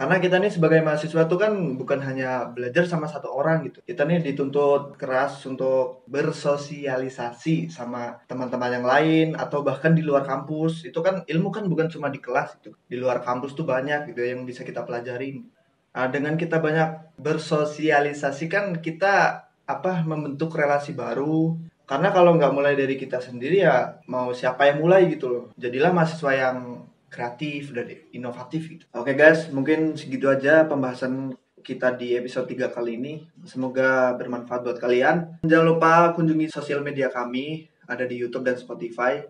karena 0.00 0.16
kita 0.16 0.40
nih 0.40 0.48
sebagai 0.48 0.80
mahasiswa 0.80 1.28
tuh 1.28 1.36
kan 1.36 1.52
bukan 1.76 2.00
hanya 2.00 2.48
belajar 2.48 2.88
sama 2.88 3.04
satu 3.04 3.28
orang 3.28 3.68
gitu. 3.68 3.84
Kita 3.84 4.08
nih 4.08 4.24
dituntut 4.24 4.96
keras 4.96 5.44
untuk 5.44 6.08
bersosialisasi 6.08 7.68
sama 7.68 8.16
teman-teman 8.24 8.80
yang 8.80 8.86
lain 8.88 9.26
atau 9.36 9.60
bahkan 9.60 9.92
di 9.92 10.00
luar 10.00 10.24
kampus. 10.24 10.88
Itu 10.88 11.04
kan 11.04 11.28
ilmu 11.28 11.52
kan 11.52 11.68
bukan 11.68 11.92
cuma 11.92 12.08
di 12.08 12.16
kelas 12.16 12.56
itu 12.64 12.72
di 12.88 12.96
luar 12.96 13.20
kampus 13.20 13.52
tuh 13.52 13.68
banyak 13.68 14.08
gitu 14.08 14.24
yang 14.24 14.48
bisa 14.48 14.64
kita 14.64 14.88
pelajarin 14.88 15.44
Nah, 15.90 16.06
dengan 16.06 16.38
kita 16.38 16.62
banyak 16.62 17.18
bersosialisasi 17.18 18.46
kan 18.46 18.78
kita 18.78 19.42
apa 19.66 19.92
membentuk 20.06 20.54
relasi 20.54 20.94
baru. 20.94 21.58
Karena 21.82 22.14
kalau 22.14 22.38
nggak 22.38 22.54
mulai 22.54 22.78
dari 22.78 22.94
kita 22.94 23.18
sendiri 23.18 23.66
ya 23.66 23.98
mau 24.06 24.30
siapa 24.30 24.70
yang 24.70 24.78
mulai 24.78 25.10
gitu 25.10 25.26
loh. 25.26 25.44
Jadilah 25.58 25.90
mahasiswa 25.90 26.32
yang 26.38 26.69
kreatif 27.10 27.74
dan 27.74 27.90
inovatif 28.14 28.70
gitu. 28.70 28.84
Oke 28.94 29.18
guys 29.18 29.50
mungkin 29.50 29.98
segitu 29.98 30.30
aja 30.30 30.64
pembahasan 30.64 31.34
kita 31.60 31.92
di 31.94 32.16
episode 32.16 32.48
3 32.48 32.72
kali 32.72 32.96
ini. 32.96 33.14
Semoga 33.44 34.16
bermanfaat 34.16 34.64
buat 34.64 34.78
kalian. 34.80 35.44
Jangan 35.44 35.66
lupa 35.66 35.92
kunjungi 36.16 36.48
sosial 36.48 36.80
media 36.80 37.12
kami 37.12 37.68
ada 37.84 38.08
di 38.08 38.16
YouTube 38.16 38.48
dan 38.48 38.56
Spotify. 38.56 39.20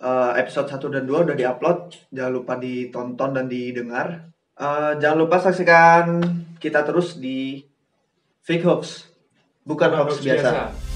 Eh, 0.00 0.32
episode 0.40 0.72
1 0.72 0.88
dan 0.88 1.04
2 1.04 1.26
udah 1.28 1.36
diupload. 1.36 2.08
Jangan 2.08 2.32
lupa 2.32 2.56
ditonton 2.56 3.30
dan 3.36 3.46
didengar. 3.46 4.32
Eh, 4.56 4.92
jangan 4.96 5.18
lupa 5.20 5.36
saksikan 5.40 6.24
kita 6.56 6.80
terus 6.84 7.20
di 7.20 7.60
Fake 8.40 8.64
Hoax. 8.64 9.12
Bukan 9.64 9.92
hoax 9.92 10.24
biasa. 10.24 10.89